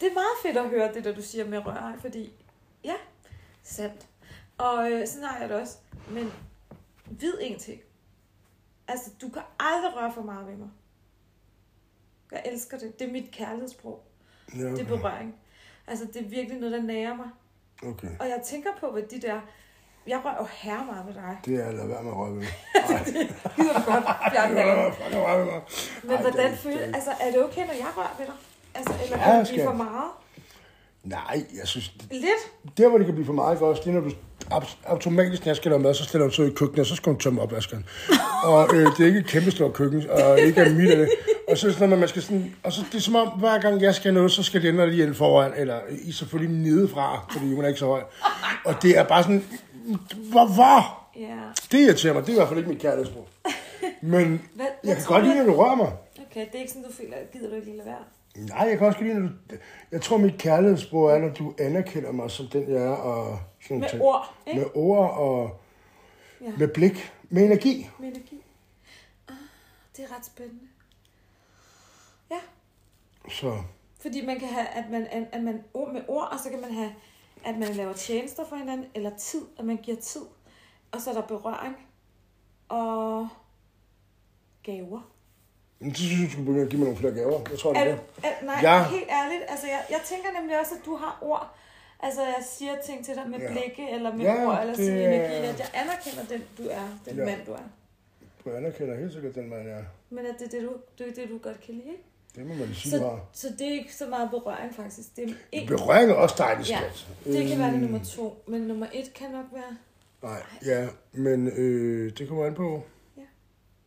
[0.00, 2.32] det er meget fedt at høre det, der du siger med rør, fordi,
[2.84, 2.94] ja,
[3.62, 4.06] sandt.
[4.58, 5.76] Og øh, sådan har jeg det også.
[6.10, 6.32] Men
[7.06, 7.80] vid en ting.
[8.88, 10.68] Altså, du kan aldrig røre for meget ved mig.
[12.32, 12.98] Jeg elsker det.
[12.98, 14.04] Det er mit kærlighedssprog.
[14.54, 14.84] Ja, Det er okay.
[14.86, 15.34] berøring.
[15.86, 17.28] Altså, det er virkelig noget, der nærer mig.
[17.82, 18.08] okay.
[18.20, 19.40] Og jeg tænker på, hvad de der...
[20.06, 21.38] Jeg rører jo herre meget med dig.
[21.44, 22.46] Det er at lade være med at røre ved mig.
[23.56, 24.04] Gider du godt
[24.54, 25.60] ved.
[26.02, 26.78] Men hvordan det føles...
[26.78, 28.34] det Altså, er det okay, når jeg rører ved dig?
[28.74, 30.10] Altså, eller Ja, kan det blive for meget?
[31.04, 32.76] Nej, jeg synes, Lidt?
[32.78, 34.10] der hvor det kan blive for meget godt, det er, når du
[34.86, 37.12] automatisk, når jeg skal lave mad, så stiller du så i køkkenet, og så skal
[37.12, 37.84] du tømme opvaskeren.
[38.44, 41.08] Og øh, det er ikke et kæmpe stort køkken, og ikke er mit af det.
[41.48, 43.58] Og så det sådan, når man skal sådan, og så det er som om, hver
[43.60, 47.26] gang jeg skal noget, så skal det ændre lige ind foran, eller i selvfølgelig nedefra,
[47.32, 48.02] fordi hun er ikke så høj.
[48.64, 49.44] Og det er bare sådan,
[50.30, 51.00] hvorfor?
[51.16, 51.38] Ja.
[51.72, 53.28] Det irriterer mig, det er i hvert fald ikke mit kærlighedsbrug.
[54.02, 55.92] Men Hvad, jeg kan godt lide, når du rører mig.
[56.30, 58.04] Okay, det er ikke sådan, du føler, gider du ikke lige lade være?
[58.48, 59.34] Nej, jeg kan også lide, når du...
[59.92, 63.78] Jeg tror, mit kærlighedssprog er, når du anerkender mig som den, jeg er, og sådan
[63.80, 64.02] Med ting.
[64.02, 64.60] ord, ikke?
[64.60, 65.60] Med ord og
[66.40, 66.52] Ja.
[66.58, 67.12] med blik.
[67.30, 67.90] Med energi.
[67.98, 68.44] Med energi.
[69.28, 69.34] Ah,
[69.96, 70.60] det er ret spændende.
[72.30, 72.36] Ja,
[73.30, 73.56] Så
[74.00, 76.72] fordi man kan have, at man, at man ord med ord, og så kan man
[76.72, 76.92] have,
[77.44, 80.22] at man laver tjenester for hinanden, eller tid, at man giver tid.
[80.92, 81.76] Og så er der berøring
[82.68, 83.28] og
[84.62, 85.10] gaver.
[85.80, 87.40] Så synes jeg, du skulle begynde at give mig nogle flere gaver.
[87.50, 88.00] Jeg tror, det Er er det.
[88.42, 88.84] nej, Ja.
[88.88, 89.42] helt ærligt.
[89.48, 91.54] Altså, jeg, jeg tænker nemlig også, at du har ord.
[92.00, 93.50] Altså, jeg siger ting til dig med Ja.
[93.52, 95.34] blikke, eller med Ja, ord, eller det er- energi.
[95.52, 97.24] At jeg anerkender den, du er, den Ja.
[97.24, 97.66] mand, du er.
[98.44, 99.84] Du anerkender helt sikkert den mand, jeg er.
[100.10, 102.02] Men at det er det, du, det, er det, du godt kan lide, ikke?
[102.36, 103.26] Det må man sige, Så, har.
[103.32, 105.16] så det er ikke så meget berøring, faktisk.
[105.16, 107.06] Det er ikke, Berøring er også dejligt, Ja, skat.
[107.24, 109.76] det kan være det Øhm, nummer to, men nummer et kan nok være...
[110.22, 112.82] Nej, ja, men øh, det kommer an på.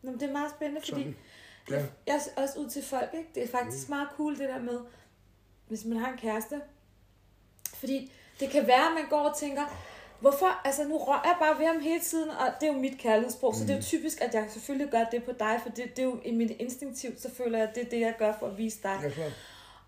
[0.02, 1.16] Nå, men det er meget spændende, fordi Sådan.
[1.70, 1.86] Ja.
[2.08, 3.30] jeg er også ud til folk, ikke?
[3.36, 4.80] Det er faktisk meget cool, det der med,
[5.68, 6.62] hvis man har en kæreste.
[7.74, 9.62] Fordi det kan være, at man går og tænker,
[10.20, 12.98] hvorfor, altså nu rører jeg bare ved ham hele tiden, og det er jo mit
[12.98, 15.96] kærlighedssprog, så det er jo typisk, at jeg selvfølgelig gør det på dig, for det,
[15.96, 18.34] det er jo i mit instinktivt, så føler jeg, at det er det, jeg gør
[18.40, 19.00] for at vise dig.
[19.04, 19.32] Ja, klart.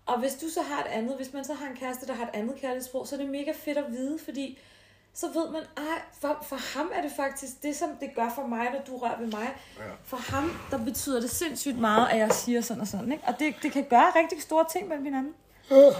[0.06, 2.24] Og hvis du så har et andet, hvis man så har en kæreste, der har
[2.24, 4.58] et andet kærlighedssprog, så er det mega fedt at vide, fordi
[5.14, 8.46] så ved man, ej, for, for ham er det faktisk det, som det gør for
[8.46, 9.56] mig, når du rører ved mig.
[9.78, 9.84] Ja.
[10.04, 13.24] For ham, der betyder det sindssygt meget, at jeg siger sådan og sådan, ikke?
[13.26, 15.34] Og det, det kan gøre rigtig store ting mellem hinanden.
[15.70, 15.90] Ja.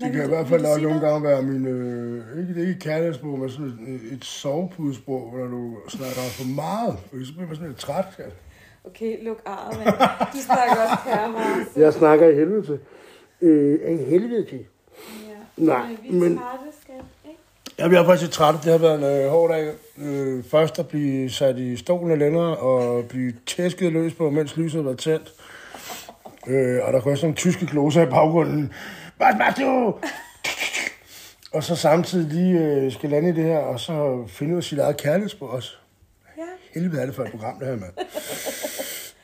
[0.00, 1.02] Det kan i hvert fald sige nogle noget?
[1.02, 5.44] gange være min, øh, ikke, det er ikke kærlighedssprog, men sådan et, et sovepudesprog, hvor
[5.46, 6.96] du snakker for meget.
[7.10, 8.32] Fordi så bliver man sådan lidt træt, skat.
[8.84, 9.94] Okay, luk mand.
[10.32, 11.66] Du snakker også kære meget.
[11.76, 12.78] Jeg snakker i helvede til.
[13.42, 14.58] Øh, en helvede til.
[14.58, 15.64] Ja.
[15.64, 16.94] Nej, vi er men- trætte, skat,
[17.24, 17.38] ikke?
[17.78, 18.54] Jeg bliver faktisk træt.
[18.64, 19.72] Det har været en øh, hård dag.
[19.98, 24.84] Øh, først at blive sat i stolen længere og blive tæsket løs på, mens lyset
[24.84, 25.32] var tændt.
[26.48, 28.72] Øh, og der kunne sådan nogle tyske gloser i baggrunden.
[29.58, 29.94] Du?
[31.52, 34.64] Og så samtidig lige øh, skal lande i det her, og så finde ud af
[34.64, 35.70] sit eget kærlighedsbrug også.
[36.38, 36.42] Ja.
[36.80, 37.92] Helvede er det for et program, det her, mand.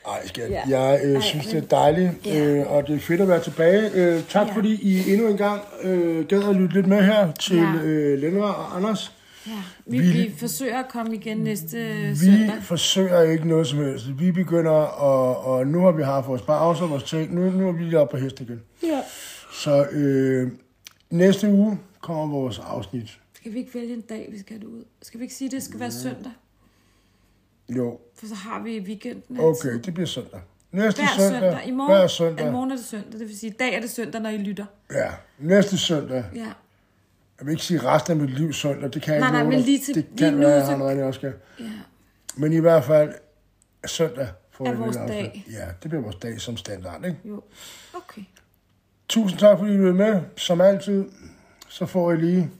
[0.08, 0.50] Ej, skat.
[0.50, 0.62] Ja.
[0.68, 2.44] Jeg øh, Ej, synes, det er dejligt, Ja.
[2.44, 3.90] øh, og det er fedt at være tilbage.
[3.94, 4.52] Øh, tak Ja.
[4.54, 7.72] fordi I endnu en gang øh, gad at lytte lidt med her til Ja.
[7.82, 9.12] øh, Lennart og Anders.
[9.46, 9.52] Ja,
[9.86, 11.76] vi, Vi- vi, vi forsøger at komme igen næste
[12.08, 12.62] Vi søndag.
[12.62, 14.04] forsøger ikke noget som helst.
[14.18, 17.34] Vi begynder, og, og nu har vi haft vores pause og vores ting.
[17.34, 18.60] Nu, nu er vi lige oppe på hest igen.
[18.82, 19.00] Ja.
[19.52, 20.52] Så øh,
[21.10, 23.18] næste uge kommer vores afsnit.
[23.34, 24.84] Skal vi ikke vælge en dag, vi skal have det ud?
[25.02, 26.32] Skal vi ikke sige, at det skal være søndag?
[27.68, 29.82] Jo, For så har vi weekenden okay, altid.
[29.82, 30.40] det bliver søndag.
[30.72, 31.68] Næste Hver søndag, søndag.
[31.68, 32.48] I morgen, hver søndag.
[32.48, 33.12] I morgen er det søndag.
[33.20, 34.66] Det vil sige, i dag er det søndag, når I lytter.
[34.92, 36.24] Ja, næste søndag.
[36.34, 36.40] Ja.
[37.38, 38.92] Jeg vil ikke sige resten af mit liv søndag.
[38.94, 39.66] Det kan jeg Nej, ikke nej, love men dig.
[39.66, 41.32] lige til- Det lige kan nu, være, jeg så- har noget andet også skal.
[41.60, 41.64] ja.
[42.36, 43.14] Men i hvert fald
[43.86, 45.18] søndag får Er vi et vores afsnit.
[45.18, 45.46] dag.
[45.50, 47.18] Ja, det bliver vores dag som standard, ikke?
[47.24, 47.42] Jo.
[47.94, 48.22] Okay.
[49.08, 50.20] Tusind tak, fordi I er med.
[50.36, 51.04] Som altid,
[51.68, 52.50] så får I lige...